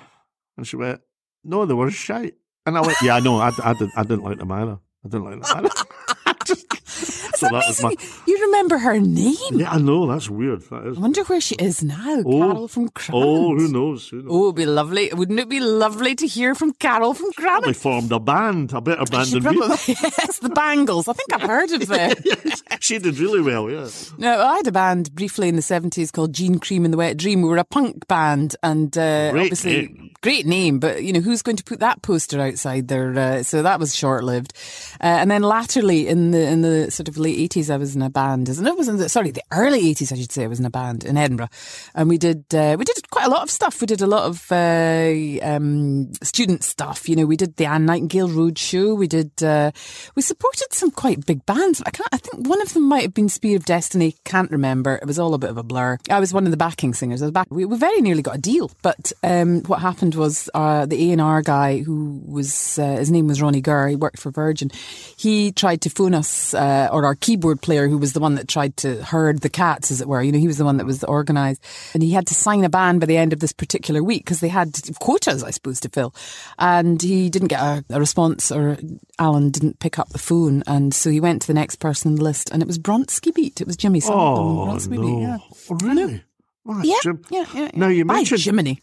And 0.57 0.67
she 0.67 0.75
went, 0.75 1.01
no, 1.43 1.65
they 1.65 1.73
were 1.73 1.91
shite. 1.91 2.35
And 2.65 2.77
I 2.77 2.81
went, 2.81 2.97
yeah, 3.01 3.19
know, 3.19 3.37
I, 3.37 3.51
I, 3.63 3.73
did, 3.73 3.89
I 3.95 4.03
didn't 4.03 4.23
like 4.23 4.37
them 4.37 4.51
either. 4.51 4.77
I 5.03 5.07
didn't 5.07 5.23
like 5.23 5.41
them 5.41 5.57
either. 5.57 5.69
so 7.35 7.47
that 7.47 7.53
was 7.67 7.83
my, 7.83 7.95
You 8.27 8.39
remember 8.47 8.77
her 8.77 8.99
name? 8.99 9.35
yeah, 9.53 9.71
I 9.71 9.77
know, 9.79 10.07
that's 10.07 10.29
weird. 10.29 10.61
That 10.69 10.87
is. 10.87 10.97
I 10.97 11.01
wonder 11.01 11.23
where 11.23 11.41
she 11.41 11.55
is 11.55 11.83
now. 11.83 12.21
Oh. 12.25 12.39
Carol 12.39 12.67
from 12.67 12.89
Cramond. 12.89 13.23
Oh, 13.23 13.55
who 13.57 13.67
knows? 13.71 14.09
Who 14.09 14.17
knows? 14.21 14.27
Oh, 14.31 14.43
it'd 14.45 14.55
be 14.55 14.65
lovely. 14.65 15.09
Wouldn't 15.13 15.39
it 15.39 15.49
be 15.49 15.59
lovely 15.59 16.15
to 16.15 16.27
hear 16.27 16.55
from 16.55 16.73
Carol 16.73 17.13
from 17.13 17.31
They 17.65 17.73
formed 17.73 18.11
a 18.11 18.19
band, 18.19 18.73
a 18.73 18.81
better 18.81 19.05
band 19.05 19.27
She 19.27 19.39
than 19.39 19.53
me. 19.53 19.57
probably, 19.59 19.77
yes, 19.87 20.39
the 20.39 20.49
Bangles. 20.49 21.07
I 21.07 21.13
think 21.13 21.33
I've 21.33 21.41
heard 21.41 21.71
of 21.71 21.87
them. 21.87 22.15
she 22.79 22.99
did 22.99 23.17
really 23.19 23.41
well, 23.41 23.69
yeah. 23.69 23.87
No, 24.17 24.39
I 24.41 24.57
had 24.57 24.67
a 24.67 24.71
band 24.71 25.13
briefly 25.15 25.47
in 25.49 25.55
the 25.55 25.61
70s 25.61 26.11
called 26.11 26.33
Gene 26.33 26.59
Cream 26.59 26.85
and 26.85 26.93
the 26.93 26.97
Wet 26.97 27.17
Dream. 27.17 27.41
We 27.41 27.49
were 27.49 27.57
a 27.57 27.63
punk 27.63 28.07
band 28.07 28.55
and 28.63 28.95
uh, 28.97 29.31
Great 29.31 29.41
obviously 29.43 29.71
name. 29.77 30.11
great 30.21 30.45
name, 30.45 30.79
but 30.79 31.03
you 31.03 31.13
know, 31.13 31.19
who's 31.21 31.41
going 31.41 31.57
to 31.57 31.63
put 31.63 31.79
that 31.79 32.01
poster 32.01 32.39
outside 32.41 32.87
there? 32.87 33.17
Uh, 33.17 33.43
so 33.43 33.63
that 33.63 33.79
was 33.79 33.95
short 33.95 34.23
lived. 34.23 34.53
Uh, 34.99 35.05
and 35.05 35.31
then 35.31 35.41
latterly 35.41 36.07
in 36.07 36.31
the 36.31 36.41
in 36.47 36.61
the 36.61 36.90
sort 36.91 37.07
of 37.07 37.17
late 37.17 37.51
80s, 37.51 37.69
I 37.69 37.77
was 37.77 37.95
in 37.95 38.01
a 38.01 38.09
band. 38.09 38.49
Isn't 38.49 38.65
it? 38.65 38.77
was 38.77 38.87
in 38.87 38.97
the, 38.97 39.09
sorry, 39.09 39.31
the 39.31 39.43
early 39.51 39.93
80s, 39.93 40.11
I 40.11 40.15
should 40.15 40.31
say. 40.31 40.43
I 40.43 40.47
was 40.47 40.59
in 40.59 40.65
a 40.65 40.69
band 40.69 41.03
in 41.03 41.17
Edinburgh. 41.17 41.49
And 41.95 42.09
we 42.09 42.17
did, 42.17 42.45
uh, 42.53 42.75
we 42.77 42.85
did 42.85 43.09
quite 43.09 43.25
a 43.25 43.29
lot 43.29 43.43
of 43.43 43.49
stuff. 43.49 43.81
We 43.81 43.87
did 43.87 44.01
a 44.01 44.07
lot 44.07 44.25
of 44.25 44.51
uh, 44.51 45.45
um, 45.45 46.13
student 46.23 46.63
stuff. 46.63 47.07
You 47.09 47.15
know, 47.15 47.25
we 47.25 47.37
did 47.37 47.55
the 47.57 47.65
Anne 47.65 47.85
Nightingale 47.85 48.29
Road 48.29 48.57
Show. 48.57 48.93
We 48.93 49.07
did, 49.07 49.31
uh, 49.43 49.71
we 50.15 50.21
supported 50.21 50.67
some 50.71 50.91
quite 50.91 51.25
big 51.25 51.45
bands. 51.45 51.81
I 51.85 51.91
can't, 51.91 52.09
I 52.11 52.17
think 52.17 52.47
one 52.47 52.61
of 52.61 52.73
them 52.73 52.87
might 52.87 53.03
have 53.03 53.13
been 53.13 53.29
Spear 53.29 53.57
of 53.57 53.65
Destiny. 53.65 54.15
Can't 54.23 54.51
remember. 54.51 54.95
It 54.95 55.05
was 55.05 55.19
all 55.19 55.33
a 55.33 55.39
bit 55.39 55.49
of 55.49 55.57
a 55.57 55.63
blur. 55.63 55.97
I 56.09 56.19
was 56.19 56.33
one 56.33 56.45
of 56.45 56.51
the 56.51 56.57
backing 56.57 56.93
singers. 56.93 57.21
I 57.21 57.25
was 57.25 57.31
back. 57.31 57.47
We, 57.49 57.65
we 57.65 57.77
very 57.77 58.01
nearly 58.01 58.21
got 58.21 58.35
a 58.35 58.41
deal, 58.41 58.71
but 58.81 59.11
um, 59.23 59.61
what 59.63 59.81
happened 59.81 60.15
was 60.15 60.49
uh, 60.53 60.85
the 60.85 61.09
A 61.09 61.11
and 61.11 61.21
R 61.21 61.41
guy, 61.41 61.79
who 61.79 62.21
was 62.25 62.79
uh, 62.79 62.97
his 62.97 63.11
name 63.11 63.27
was 63.27 63.41
Ronnie 63.41 63.61
Gurr. 63.61 63.87
He 63.87 63.95
worked 63.95 64.19
for 64.19 64.31
Virgin. 64.31 64.69
He 65.17 65.51
tried 65.51 65.81
to 65.81 65.89
phone 65.89 66.13
us, 66.13 66.53
uh, 66.53 66.80
Uh, 66.81 66.89
or 66.91 67.05
our 67.05 67.13
keyboard 67.15 67.61
player, 67.61 67.87
who 67.87 67.97
was 67.97 68.13
the 68.13 68.19
one 68.19 68.33
that 68.35 68.47
tried 68.47 68.75
to 68.77 69.03
herd 69.03 69.41
the 69.41 69.49
cats, 69.49 69.91
as 69.91 70.01
it 70.01 70.07
were. 70.07 70.23
You 70.23 70.31
know, 70.31 70.39
he 70.39 70.47
was 70.47 70.57
the 70.57 70.65
one 70.65 70.77
that 70.77 70.85
was 70.85 71.03
organised, 71.03 71.63
and 71.93 72.01
he 72.01 72.11
had 72.11 72.25
to 72.27 72.33
sign 72.33 72.63
a 72.63 72.69
band 72.69 72.99
by 72.99 73.05
the 73.05 73.17
end 73.17 73.33
of 73.33 73.39
this 73.39 73.51
particular 73.53 74.01
week 74.01 74.23
because 74.25 74.39
they 74.39 74.47
had 74.47 74.73
quotas, 74.99 75.43
I 75.43 75.51
suppose, 75.51 75.79
to 75.81 75.89
fill, 75.89 76.15
and 76.57 76.99
he 77.01 77.29
didn't 77.29 77.49
get 77.49 77.59
a, 77.61 77.85
a 77.91 77.99
response, 77.99 78.51
or 78.51 78.77
Alan 79.19 79.51
didn't 79.51 79.79
pick 79.79 79.99
up 79.99 80.09
the 80.09 80.17
phone, 80.17 80.63
and 80.65 80.93
so 80.93 81.09
he 81.11 81.19
went 81.19 81.41
to 81.43 81.47
the 81.47 81.53
next 81.53 81.75
person 81.75 82.11
on 82.11 82.15
the 82.15 82.23
list, 82.23 82.49
and 82.51 82.61
it 82.63 82.67
was 82.67 82.79
Bronski 82.79 83.33
Beat. 83.35 83.61
It 83.61 83.67
was 83.67 83.77
Jimmy. 83.77 84.01
Oh, 84.05 84.65
Bronski 84.67 84.97
no. 84.97 85.01
Beat, 85.01 85.21
yeah. 85.21 85.37
Oh, 85.69 85.75
really? 85.75 86.23
Oh, 86.67 86.75
that's 86.75 86.87
Yeah, 86.87 87.11
yeah, 87.29 87.45
yeah, 87.53 87.61
yeah. 87.61 87.71
Now, 87.75 87.87
you 87.89 88.05
By 88.05 88.15
mentioned- 88.15 88.41
Jiminy. 88.41 88.81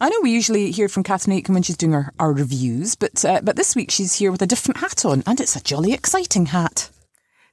I 0.00 0.10
know 0.10 0.20
we 0.22 0.30
usually 0.30 0.70
hear 0.70 0.88
from 0.88 1.02
Catherine 1.02 1.36
Aiken 1.36 1.54
when 1.54 1.64
she's 1.64 1.76
doing 1.76 1.92
our, 1.92 2.12
our 2.20 2.32
reviews, 2.32 2.94
but 2.94 3.24
uh, 3.24 3.40
but 3.42 3.56
this 3.56 3.74
week 3.74 3.90
she's 3.90 4.14
here 4.14 4.30
with 4.30 4.40
a 4.42 4.46
different 4.46 4.78
hat 4.78 5.04
on, 5.04 5.24
and 5.26 5.40
it's 5.40 5.56
a 5.56 5.60
jolly 5.60 5.92
exciting 5.92 6.46
hat. 6.46 6.88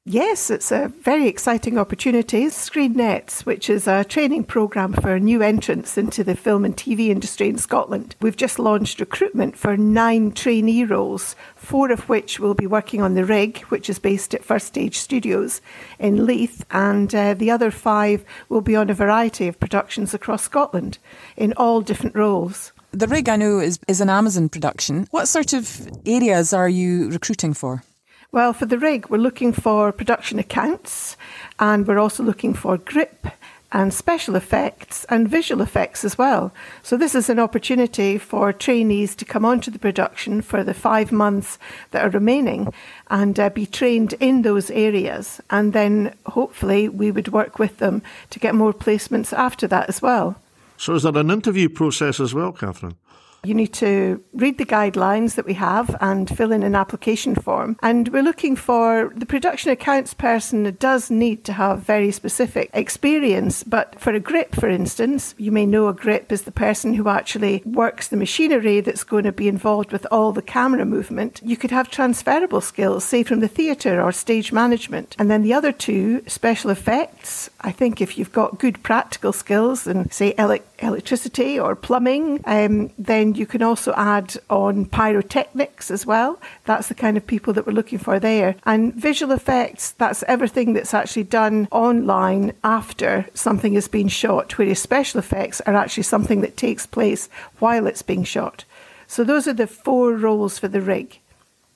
Yes, 0.08 0.52
it's 0.52 0.72
a 0.72 0.90
very 1.02 1.28
exciting 1.28 1.80
opportunity. 1.80 2.48
Screen 2.50 2.94
Nets, 2.94 3.44
which 3.44 3.72
is 3.72 3.88
a 3.88 4.04
training 4.04 4.44
programme 4.44 4.94
for 4.94 5.20
new 5.20 5.42
entrants 5.42 5.98
into 5.98 6.24
the 6.24 6.36
film 6.36 6.64
and 6.64 6.78
TV 6.78 7.08
industry 7.08 7.50
in 7.50 7.58
Scotland. 7.58 8.16
We've 8.22 8.38
just 8.38 8.60
launched 8.60 9.00
recruitment 9.00 9.58
for 9.58 9.76
nine 9.76 10.32
trainee 10.32 10.86
roles, 10.86 11.36
four 11.56 11.92
of 11.92 12.08
which 12.08 12.40
will 12.40 12.54
be 12.54 12.68
working 12.68 13.02
on 13.02 13.16
The 13.16 13.26
Rig, 13.26 13.62
which 13.70 13.90
is 13.90 13.98
based 13.98 14.36
at 14.36 14.46
First 14.46 14.68
Stage 14.68 15.00
Studios 15.00 15.60
in 15.98 16.28
Leith, 16.28 16.64
and 16.70 17.14
uh, 17.16 17.34
the 17.34 17.50
other 17.50 17.72
five 17.72 18.24
will 18.48 18.62
be 18.62 18.76
on 18.76 18.92
a 18.92 18.94
variety 18.94 19.48
of 19.48 19.60
productions 19.60 20.14
across 20.14 20.44
Scotland 20.44 21.00
in 21.36 21.52
all 21.58 21.82
different 21.82 22.16
roles. 22.16 22.74
The 22.92 23.08
rig 23.08 23.28
I 23.28 23.38
know 23.38 23.60
is 23.60 23.80
is 23.88 24.02
an 24.02 24.12
Amazon 24.12 24.50
production. 24.50 25.08
What 25.10 25.28
sort 25.28 25.52
of 25.52 25.90
areas 26.06 26.54
are 26.54 26.70
you 26.70 27.10
recruiting 27.10 27.56
for? 27.56 27.84
Well, 28.32 28.54
for 28.54 28.66
the 28.66 28.80
rig, 28.80 29.10
we're 29.10 29.18
looking 29.18 29.54
for 29.54 29.92
production 29.92 30.40
accounts 30.40 31.16
and 31.60 31.88
we're 31.88 32.00
also 32.00 32.24
looking 32.24 32.54
for 32.54 32.78
grip 32.78 33.28
and 33.72 33.94
special 33.94 34.36
effects 34.36 35.06
and 35.10 35.28
visual 35.28 35.62
effects 35.62 36.06
as 36.06 36.18
well. 36.18 36.54
So, 36.82 36.98
this 36.98 37.14
is 37.14 37.30
an 37.30 37.40
opportunity 37.40 38.18
for 38.18 38.54
trainees 38.54 39.16
to 39.16 39.26
come 39.26 39.44
onto 39.44 39.70
the 39.70 39.80
production 39.80 40.42
for 40.42 40.64
the 40.64 40.74
five 40.74 41.12
months 41.12 41.58
that 41.92 42.06
are 42.06 42.10
remaining 42.10 42.74
and 43.10 43.40
uh, 43.40 43.50
be 43.50 43.66
trained 43.66 44.14
in 44.20 44.44
those 44.44 44.72
areas. 44.72 45.42
And 45.50 45.74
then 45.74 46.16
hopefully 46.26 46.88
we 46.90 47.12
would 47.12 47.30
work 47.30 47.60
with 47.60 47.78
them 47.78 48.02
to 48.30 48.40
get 48.40 48.56
more 48.56 48.74
placements 48.74 49.34
after 49.34 49.68
that 49.68 49.90
as 49.90 50.02
well. 50.02 50.36
So 50.78 50.96
is 50.96 51.04
there 51.04 51.18
an 51.18 51.32
interview 51.32 51.70
process 51.70 52.20
as 52.20 52.34
well, 52.34 52.52
Catherine? 52.52 52.96
You 53.46 53.54
need 53.54 53.74
to 53.74 54.24
read 54.34 54.58
the 54.58 54.66
guidelines 54.66 55.36
that 55.36 55.46
we 55.46 55.54
have 55.54 55.96
and 56.02 56.30
fill 56.30 56.52
in 56.52 56.64
an 56.64 56.76
application 56.76 57.36
form. 57.36 57.78
And 57.82 58.10
we're 58.10 58.24
looking 58.24 58.56
for 58.56 59.14
the 59.16 59.26
production 59.26 59.72
accounts 59.72 60.14
person 60.14 60.76
does 60.80 61.12
need 61.12 61.44
to 61.46 61.54
have 61.54 61.82
very 61.82 62.12
specific 62.12 62.70
experience. 62.74 63.64
But 63.64 64.00
for 64.00 64.14
a 64.14 64.20
grip, 64.20 64.56
for 64.56 64.68
instance, 64.68 65.36
you 65.38 65.52
may 65.52 65.66
know 65.66 65.88
a 65.88 65.94
grip 65.94 66.32
is 66.32 66.44
the 66.44 66.52
person 66.52 66.94
who 66.96 67.08
actually 67.08 67.62
works 67.66 68.08
the 68.08 68.18
machinery 68.18 68.82
that's 68.82 69.04
going 69.04 69.26
to 69.26 69.32
be 69.32 69.48
involved 69.48 69.92
with 69.92 70.08
all 70.12 70.32
the 70.32 70.42
camera 70.42 70.86
movement. 70.86 71.42
You 71.44 71.58
could 71.58 71.72
have 71.72 71.90
transferable 71.92 72.62
skills, 72.62 73.04
say 73.04 73.24
from 73.24 73.42
the 73.42 73.48
theatre 73.48 74.02
or 74.02 74.12
stage 74.12 74.52
management. 74.52 75.16
And 75.20 75.30
then 75.30 75.44
the 75.44 75.54
other 75.54 75.72
two, 75.72 76.24
special 76.28 76.72
effects. 76.72 77.50
I 77.62 77.72
think 77.72 78.02
if 78.02 78.18
you've 78.18 78.34
got 78.34 78.60
good 78.60 78.82
practical 78.82 79.34
skills 79.34 79.86
and 79.86 80.12
say 80.12 80.34
elec 80.34 80.64
electricity 80.80 81.60
or 81.60 81.76
plumbing, 81.76 82.42
um, 82.46 82.92
then 82.98 83.35
You 83.36 83.46
can 83.46 83.62
also 83.62 83.94
add 83.96 84.38
on 84.50 84.86
pyrotechnics 84.86 85.92
as 85.92 86.06
well. 86.06 86.40
That's 86.64 86.88
the 86.88 86.96
kind 86.96 87.18
of 87.18 87.28
people 87.28 87.52
that 87.54 87.68
we're 87.68 87.74
looking 87.74 88.00
for 88.00 88.18
there. 88.18 88.56
And 88.64 88.94
visual 88.96 89.34
effects, 89.34 89.92
that's 89.92 90.24
everything 90.24 90.72
that's 90.72 90.94
actually 90.94 91.26
done 91.26 91.68
online 91.70 92.54
after 92.64 93.28
something 93.34 93.74
has 93.74 93.90
been 93.90 94.08
shot, 94.08 94.58
whereas 94.58 94.80
special 94.80 95.20
effects 95.20 95.60
are 95.62 95.76
actually 95.76 96.04
something 96.04 96.40
that 96.42 96.56
takes 96.56 96.86
place 96.86 97.28
while 97.60 97.88
it's 97.88 98.02
being 98.02 98.24
shot. 98.24 98.64
So 99.08 99.24
those 99.24 99.48
are 99.48 99.54
the 99.54 99.68
four 99.68 100.14
roles 100.14 100.58
for 100.58 100.70
the 100.70 100.82
rig. 100.82 101.20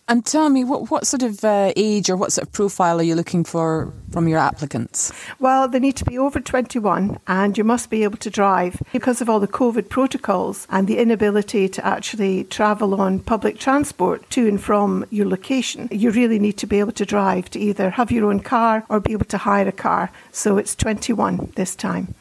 And 0.09 0.25
tell 0.25 0.49
me, 0.49 0.63
what, 0.63 0.89
what 0.89 1.05
sort 1.05 1.21
of 1.21 1.43
uh, 1.43 1.71
age 1.75 2.09
or 2.09 2.17
what 2.17 2.31
sort 2.31 2.47
of 2.47 2.51
profile 2.51 2.99
are 2.99 3.03
you 3.03 3.13
looking 3.13 3.43
for 3.43 3.93
from 4.09 4.27
your 4.27 4.39
applicants? 4.39 5.13
Well, 5.39 5.67
they 5.67 5.79
need 5.79 5.97
to 5.97 6.03
be 6.03 6.17
over 6.17 6.39
21 6.39 7.19
and 7.27 7.55
you 7.55 7.63
must 7.63 7.91
be 7.91 8.03
able 8.03 8.17
to 8.17 8.29
drive. 8.31 8.81
Because 8.91 9.21
of 9.21 9.29
all 9.29 9.39
the 9.39 9.47
COVID 9.47 9.87
protocols 9.89 10.65
and 10.71 10.87
the 10.87 10.97
inability 10.97 11.69
to 11.69 11.85
actually 11.85 12.45
travel 12.45 12.99
on 12.99 13.19
public 13.19 13.59
transport 13.59 14.27
to 14.31 14.47
and 14.47 14.59
from 14.59 15.05
your 15.11 15.27
location, 15.27 15.87
you 15.91 16.09
really 16.09 16.39
need 16.39 16.57
to 16.57 16.65
be 16.65 16.79
able 16.79 16.93
to 16.93 17.05
drive 17.05 17.51
to 17.51 17.59
either 17.59 17.91
have 17.91 18.11
your 18.11 18.31
own 18.31 18.39
car 18.39 18.83
or 18.89 18.99
be 18.99 19.11
able 19.11 19.25
to 19.25 19.37
hire 19.37 19.67
a 19.67 19.71
car. 19.71 20.11
So 20.31 20.57
it's 20.57 20.75
21 20.75 21.53
this 21.55 21.75
time. 21.75 22.15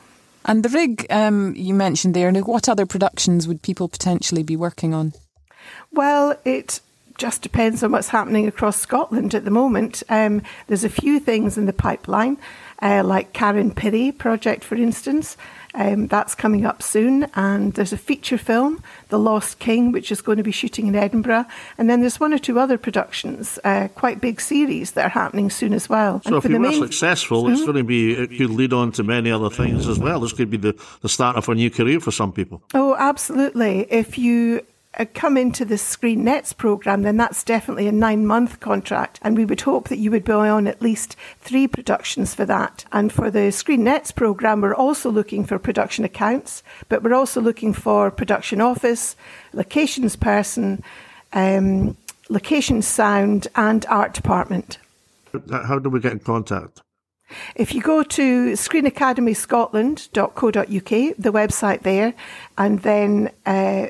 And 0.44 0.62
the 0.62 0.68
rig 0.68 1.06
um, 1.08 1.54
you 1.56 1.72
mentioned 1.72 2.12
there, 2.12 2.30
what 2.32 2.68
other 2.68 2.84
productions 2.84 3.48
would 3.48 3.62
people 3.62 3.88
potentially 3.88 4.42
be 4.42 4.56
working 4.56 4.92
on? 4.92 5.14
Well, 5.90 6.38
it 6.44 6.80
just 7.18 7.42
depends 7.42 7.82
on 7.82 7.92
what's 7.92 8.08
happening 8.08 8.46
across 8.46 8.76
Scotland 8.76 9.34
at 9.34 9.44
the 9.44 9.50
moment. 9.50 10.02
Um, 10.08 10.42
there's 10.68 10.84
a 10.84 10.88
few 10.88 11.18
things 11.18 11.58
in 11.58 11.66
the 11.66 11.72
pipeline, 11.72 12.38
uh, 12.80 13.02
like 13.04 13.32
Karen 13.32 13.72
Pirie 13.74 14.16
project, 14.16 14.64
for 14.64 14.76
instance. 14.76 15.36
Um, 15.74 16.06
that's 16.06 16.34
coming 16.34 16.64
up 16.64 16.82
soon, 16.82 17.24
and 17.34 17.74
there's 17.74 17.92
a 17.92 17.98
feature 17.98 18.38
film, 18.38 18.82
The 19.10 19.18
Lost 19.18 19.58
King, 19.58 19.92
which 19.92 20.10
is 20.10 20.22
going 20.22 20.38
to 20.38 20.42
be 20.42 20.50
shooting 20.50 20.86
in 20.86 20.96
Edinburgh, 20.96 21.44
and 21.76 21.90
then 21.90 22.00
there's 22.00 22.18
one 22.18 22.32
or 22.32 22.38
two 22.38 22.58
other 22.58 22.78
productions, 22.78 23.58
uh, 23.64 23.88
quite 23.94 24.20
big 24.20 24.40
series 24.40 24.92
that 24.92 25.04
are 25.04 25.10
happening 25.10 25.50
soon 25.50 25.74
as 25.74 25.88
well. 25.88 26.22
So 26.22 26.28
and 26.28 26.44
if 26.44 26.50
you 26.50 26.58
were 26.58 26.70
main- 26.70 26.82
successful, 26.82 27.50
it's 27.50 27.60
going 27.60 27.76
to 27.76 27.84
be 27.84 28.14
it 28.14 28.38
could 28.38 28.50
lead 28.50 28.72
on 28.72 28.92
to 28.92 29.02
many 29.02 29.30
other 29.30 29.50
things 29.50 29.86
as 29.86 29.98
well. 29.98 30.20
This 30.20 30.32
could 30.32 30.50
be 30.50 30.56
the, 30.56 30.74
the 31.02 31.08
start 31.08 31.36
of 31.36 31.48
a 31.48 31.54
new 31.54 31.70
career 31.70 32.00
for 32.00 32.12
some 32.12 32.32
people. 32.32 32.62
Oh, 32.74 32.96
absolutely. 32.98 33.86
If 33.90 34.18
you 34.18 34.62
come 35.04 35.36
into 35.36 35.64
the 35.64 35.78
Screen 35.78 36.24
Nets 36.24 36.52
program, 36.52 37.02
then 37.02 37.16
that's 37.16 37.44
definitely 37.44 37.86
a 37.86 37.92
nine 37.92 38.26
month 38.26 38.58
contract. 38.60 39.20
And 39.22 39.36
we 39.36 39.44
would 39.44 39.60
hope 39.60 39.88
that 39.88 39.98
you 39.98 40.10
would 40.10 40.24
be 40.24 40.32
on 40.32 40.66
at 40.66 40.82
least 40.82 41.16
three 41.40 41.68
productions 41.68 42.34
for 42.34 42.44
that. 42.46 42.84
And 42.92 43.12
for 43.12 43.30
the 43.30 43.52
Screen 43.52 43.84
Nets 43.84 44.10
program, 44.10 44.60
we're 44.60 44.74
also 44.74 45.10
looking 45.10 45.44
for 45.44 45.58
production 45.58 46.04
accounts, 46.04 46.62
but 46.88 47.02
we're 47.02 47.14
also 47.14 47.40
looking 47.40 47.72
for 47.72 48.10
production 48.10 48.60
office, 48.60 49.16
locations 49.52 50.16
person, 50.16 50.82
um, 51.32 51.96
location 52.28 52.82
sound, 52.82 53.46
and 53.54 53.86
art 53.86 54.14
department. 54.14 54.78
How 55.50 55.62
how 55.62 55.78
do 55.78 55.90
we 55.90 56.00
get 56.00 56.12
in 56.12 56.20
contact? 56.20 56.80
If 57.54 57.74
you 57.74 57.82
go 57.82 58.02
to 58.02 58.52
screenacademyscotland.co.uk, 58.52 61.16
the 61.18 61.32
website 61.32 61.82
there, 61.82 62.14
and 62.56 62.80
then 62.80 63.30
uh, 63.44 63.88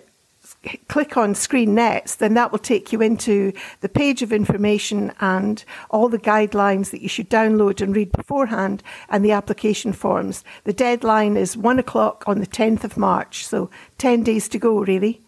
click 0.88 1.16
on 1.16 1.34
Screen 1.34 1.74
Nets, 1.74 2.16
then 2.16 2.34
that 2.34 2.50
will 2.52 2.58
take 2.58 2.92
you 2.92 3.00
into 3.00 3.52
the 3.80 3.88
page 3.88 4.22
of 4.22 4.32
information 4.32 5.12
and 5.20 5.64
all 5.90 6.08
the 6.08 6.18
guidelines 6.18 6.90
that 6.90 7.02
you 7.02 7.08
should 7.08 7.30
download 7.30 7.80
and 7.80 7.94
read 7.94 8.12
beforehand 8.12 8.82
and 9.08 9.24
the 9.24 9.32
application 9.32 9.92
forms. 9.92 10.44
The 10.64 10.72
deadline 10.72 11.36
is 11.36 11.56
one 11.56 11.78
o'clock 11.78 12.24
on 12.26 12.40
the 12.40 12.46
10th 12.46 12.84
of 12.84 12.96
March, 12.96 13.46
so 13.46 13.70
10 13.98 14.22
days 14.22 14.48
to 14.48 14.58
go, 14.58 14.80
really. 14.80 15.20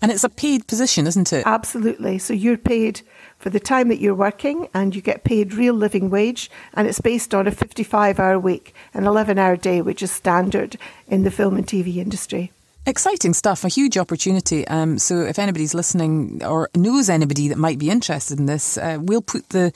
And 0.00 0.12
it's 0.12 0.22
a 0.22 0.28
paid 0.28 0.68
position, 0.68 1.08
isn't 1.08 1.32
it? 1.32 1.42
Absolutely. 1.44 2.18
So 2.18 2.32
you're 2.32 2.56
paid 2.56 3.00
for 3.38 3.50
the 3.50 3.58
time 3.58 3.88
that 3.88 4.00
you're 4.00 4.14
working 4.14 4.68
and 4.72 4.94
you 4.94 5.02
get 5.02 5.24
paid 5.24 5.54
real 5.54 5.74
living 5.74 6.08
wage 6.08 6.50
and 6.74 6.86
it's 6.86 7.00
based 7.00 7.34
on 7.34 7.48
a 7.48 7.50
55 7.50 8.20
hour 8.20 8.38
week, 8.38 8.74
an 8.94 9.06
11 9.06 9.38
hour 9.38 9.56
day, 9.56 9.80
which 9.80 10.02
is 10.02 10.12
standard 10.12 10.76
in 11.08 11.24
the 11.24 11.32
film 11.32 11.56
and 11.56 11.66
TV 11.66 11.96
industry. 11.96 12.52
Exciting 12.88 13.34
stuff, 13.34 13.64
a 13.64 13.68
huge 13.68 13.98
opportunity. 13.98 14.66
Um, 14.66 14.98
so, 14.98 15.20
if 15.20 15.38
anybody's 15.38 15.74
listening 15.74 16.40
or 16.42 16.70
knows 16.74 17.10
anybody 17.10 17.48
that 17.48 17.58
might 17.58 17.78
be 17.78 17.90
interested 17.90 18.38
in 18.38 18.46
this, 18.46 18.78
uh, 18.78 18.96
we'll 18.98 19.20
put 19.20 19.50
the 19.50 19.74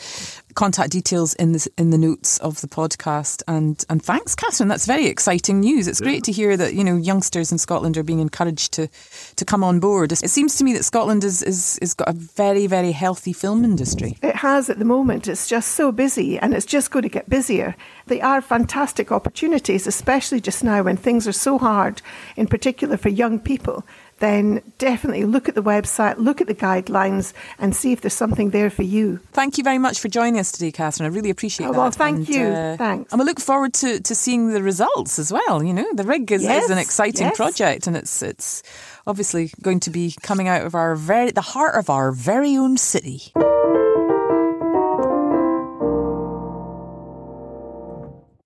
contact 0.54 0.90
details 0.90 1.34
in 1.34 1.52
the 1.52 1.68
in 1.78 1.90
the 1.90 1.98
notes 1.98 2.38
of 2.38 2.60
the 2.60 2.68
podcast. 2.68 3.42
And 3.48 3.84
and 3.88 4.02
thanks, 4.02 4.34
Catherine. 4.34 4.68
That's 4.68 4.86
very 4.86 5.06
exciting 5.06 5.60
news. 5.60 5.88
It's 5.88 6.00
great 6.00 6.24
to 6.24 6.32
hear 6.32 6.56
that 6.56 6.74
you 6.74 6.84
know 6.84 6.96
youngsters 6.96 7.52
in 7.52 7.58
Scotland 7.58 7.96
are 7.96 8.02
being 8.02 8.20
encouraged 8.20 8.72
to 8.74 8.88
to 9.36 9.44
come 9.44 9.64
on 9.64 9.80
board. 9.80 10.12
It 10.12 10.30
seems 10.30 10.56
to 10.56 10.64
me 10.64 10.72
that 10.74 10.84
Scotland 10.84 11.24
is 11.24 11.42
is, 11.42 11.78
is 11.78 11.94
got 11.94 12.08
a 12.08 12.12
very 12.12 12.66
very 12.66 12.92
healthy 12.92 13.32
film 13.32 13.64
industry. 13.64 14.16
It 14.22 14.36
has 14.36 14.70
at 14.70 14.78
the 14.78 14.84
moment. 14.84 15.28
It's 15.28 15.48
just 15.48 15.72
so 15.72 15.92
busy 15.92 16.38
and 16.38 16.54
it's 16.54 16.66
just 16.66 16.90
going 16.90 17.04
to 17.04 17.08
get 17.08 17.28
busier. 17.28 17.74
They 18.06 18.20
are 18.20 18.40
fantastic 18.40 19.12
opportunities, 19.12 19.86
especially 19.86 20.40
just 20.40 20.64
now 20.64 20.82
when 20.82 20.96
things 20.96 21.26
are 21.26 21.32
so 21.32 21.58
hard, 21.58 22.02
in 22.36 22.46
particular 22.46 22.96
for 22.96 23.08
young 23.08 23.38
people. 23.38 23.84
Then 24.22 24.62
definitely 24.78 25.24
look 25.24 25.48
at 25.48 25.56
the 25.56 25.62
website, 25.64 26.16
look 26.16 26.40
at 26.40 26.46
the 26.46 26.54
guidelines, 26.54 27.32
and 27.58 27.74
see 27.74 27.90
if 27.90 28.02
there's 28.02 28.14
something 28.14 28.50
there 28.50 28.70
for 28.70 28.84
you. 28.84 29.18
Thank 29.32 29.58
you 29.58 29.64
very 29.64 29.78
much 29.78 29.98
for 29.98 30.06
joining 30.06 30.38
us 30.38 30.52
today, 30.52 30.70
Catherine. 30.70 31.10
I 31.10 31.12
really 31.12 31.28
appreciate 31.30 31.66
Oh, 31.66 31.72
that. 31.72 31.78
well, 31.78 31.90
thank 31.90 32.28
And, 32.28 32.28
uh, 32.28 32.32
you. 32.70 32.76
Thanks. 32.76 33.12
And 33.12 33.18
we 33.18 33.24
look 33.24 33.40
forward 33.40 33.74
to, 33.74 33.98
to 34.00 34.14
seeing 34.14 34.50
the 34.52 34.62
results 34.62 35.18
as 35.18 35.32
well. 35.32 35.64
You 35.64 35.74
know, 35.74 35.92
the 35.92 36.04
rig 36.04 36.30
is, 36.30 36.44
is 36.44 36.70
an 36.70 36.78
exciting 36.78 37.26
yes. 37.26 37.36
project, 37.36 37.88
and 37.88 37.96
it's 37.96 38.22
it's 38.22 38.62
obviously 39.08 39.50
going 39.60 39.80
to 39.80 39.90
be 39.90 40.14
coming 40.22 40.46
out 40.46 40.64
of 40.64 40.76
our 40.76 40.94
very 40.94 41.32
the 41.32 41.40
heart 41.40 41.74
of 41.74 41.90
our 41.90 42.12
very 42.12 42.56
own 42.56 42.76
city. 42.76 43.32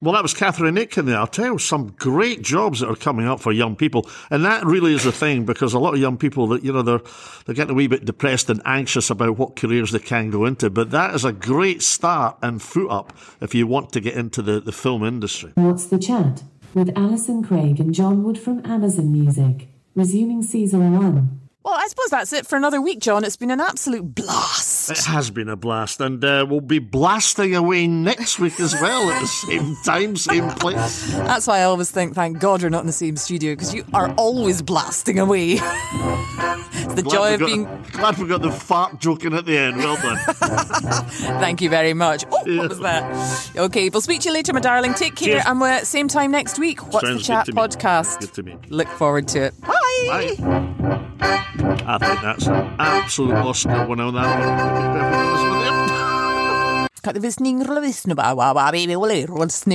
Well, 0.06 0.14
that 0.14 0.22
was 0.22 0.34
Catherine 0.34 0.78
Aitken 0.78 1.06
there. 1.06 1.18
I'll 1.18 1.26
tell 1.26 1.54
you 1.54 1.58
some 1.58 1.88
great 1.98 2.40
jobs 2.40 2.78
that 2.78 2.88
are 2.88 2.94
coming 2.94 3.26
up 3.26 3.40
for 3.40 3.50
young 3.50 3.74
people, 3.74 4.08
and 4.30 4.44
that 4.44 4.64
really 4.64 4.94
is 4.94 5.02
the 5.02 5.10
thing 5.10 5.44
because 5.44 5.74
a 5.74 5.80
lot 5.80 5.94
of 5.94 6.00
young 6.00 6.16
people 6.16 6.46
that 6.46 6.62
you 6.62 6.72
know 6.72 6.82
they're 6.82 7.00
they're 7.44 7.56
getting 7.56 7.72
a 7.72 7.74
wee 7.74 7.88
bit 7.88 8.04
depressed 8.04 8.48
and 8.48 8.62
anxious 8.64 9.10
about 9.10 9.36
what 9.36 9.56
careers 9.56 9.90
they 9.90 9.98
can 9.98 10.30
go 10.30 10.44
into. 10.44 10.70
But 10.70 10.92
that 10.92 11.12
is 11.16 11.24
a 11.24 11.32
great 11.32 11.82
start 11.82 12.38
and 12.40 12.62
foot 12.62 12.88
up 12.88 13.16
if 13.40 13.52
you 13.52 13.66
want 13.66 13.90
to 13.94 14.00
get 14.00 14.14
into 14.14 14.42
the, 14.42 14.60
the 14.60 14.70
film 14.70 15.02
industry. 15.02 15.50
What's 15.56 15.86
the 15.86 15.98
Chat? 15.98 16.44
With 16.72 16.96
Alison 16.96 17.42
Craig 17.42 17.80
and 17.80 17.92
John 17.92 18.22
Wood 18.22 18.38
from 18.38 18.64
Amazon 18.64 19.10
Music. 19.10 19.66
Resuming 19.96 20.44
season 20.44 20.96
one. 20.96 21.45
Well, 21.66 21.74
I 21.74 21.88
suppose 21.88 22.11
that's 22.11 22.33
it 22.33 22.46
for 22.46 22.55
another 22.55 22.81
week, 22.81 23.00
John. 23.00 23.24
It's 23.24 23.37
been 23.37 23.50
an 23.50 23.61
absolute 23.61 24.14
blast. 24.14 24.88
It 24.88 25.05
has 25.07 25.33
been 25.33 25.48
a 25.48 25.57
blast, 25.57 26.00
and 26.00 26.24
uh, 26.24 26.46
we'll 26.48 26.61
be 26.61 26.79
blasting 26.79 27.57
away 27.57 27.88
next 27.88 28.38
week 28.38 28.61
as 28.61 28.72
well 28.74 29.11
at 29.11 29.20
the 29.20 29.26
same 29.26 29.74
time, 29.85 30.14
same 30.16 30.48
place. 30.50 31.11
That's 31.12 31.48
why 31.48 31.59
I 31.59 31.62
always 31.64 31.90
think, 31.90 32.14
thank 32.14 32.38
God 32.38 32.62
we're 32.62 32.68
not 32.68 32.83
in 32.83 32.87
the 32.87 32.92
same 32.92 33.16
studio 33.16 33.55
because 33.55 33.74
you 33.74 33.85
are 33.92 34.12
always 34.12 34.62
blasting 34.62 35.18
away. 35.18 35.55
it's 35.61 36.94
the 36.94 37.02
Glad 37.02 37.12
joy 37.12 37.35
of 37.35 37.40
got- 37.40 37.46
being. 37.46 37.64
glad 37.90 38.18
we 38.18 38.29
got 38.29 38.42
the 38.42 38.52
fart 38.52 39.00
joking 39.00 39.35
at 39.35 39.44
the 39.44 39.59
end. 39.59 39.79
Well 39.79 39.96
done. 39.96 40.18
Thank 41.40 41.61
you 41.62 41.68
very 41.68 41.94
much. 41.94 42.24
Oh, 42.31 42.59
what 42.59 42.68
was 42.68 42.79
that? 42.79 43.50
Okay, 43.57 43.88
we'll 43.88 44.02
speak 44.02 44.20
to 44.20 44.29
you 44.29 44.35
later, 44.35 44.52
my 44.52 44.61
darling. 44.61 44.94
Take 44.94 45.16
care, 45.16 45.35
Cheers. 45.40 45.44
and 45.48 45.61
we're 45.61 45.66
at 45.70 45.88
same 45.88 46.07
time 46.07 46.31
next 46.31 46.61
week. 46.61 46.92
What's 46.92 47.05
Sounds 47.09 47.22
the 47.22 47.24
chat 47.26 47.46
good 47.46 47.57
to 47.57 47.57
me. 47.57 47.62
podcast? 47.68 48.20
Good 48.20 48.35
to 48.35 48.42
me. 48.44 48.57
Look 48.68 48.87
forward 48.87 49.26
to 49.29 49.46
it. 49.46 49.61
Bye. 49.62 50.37
Bye. 50.38 51.52
I 51.58 51.98
think 51.98 52.20
that's 52.20 52.46
an 52.46 52.74
absolute 52.78 53.34
Oscar 53.34 53.86
winner 53.86 54.04
on 54.04 54.14
that 54.14 54.38
one. 54.38 54.48
To 54.48 54.82
be 54.82 54.98
perfectly 54.98 55.26
honest 55.26 55.44
with 55.44 55.62
you. 55.66 57.02
Got 57.02 57.14
the 57.14 57.20
listening, 57.20 57.58
listening, 57.60 58.16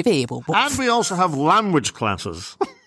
baby, 0.04 0.36
And 0.54 0.78
we 0.78 0.90
also 0.90 1.16
have 1.16 1.34
language 1.36 1.94
classes. 1.94 2.58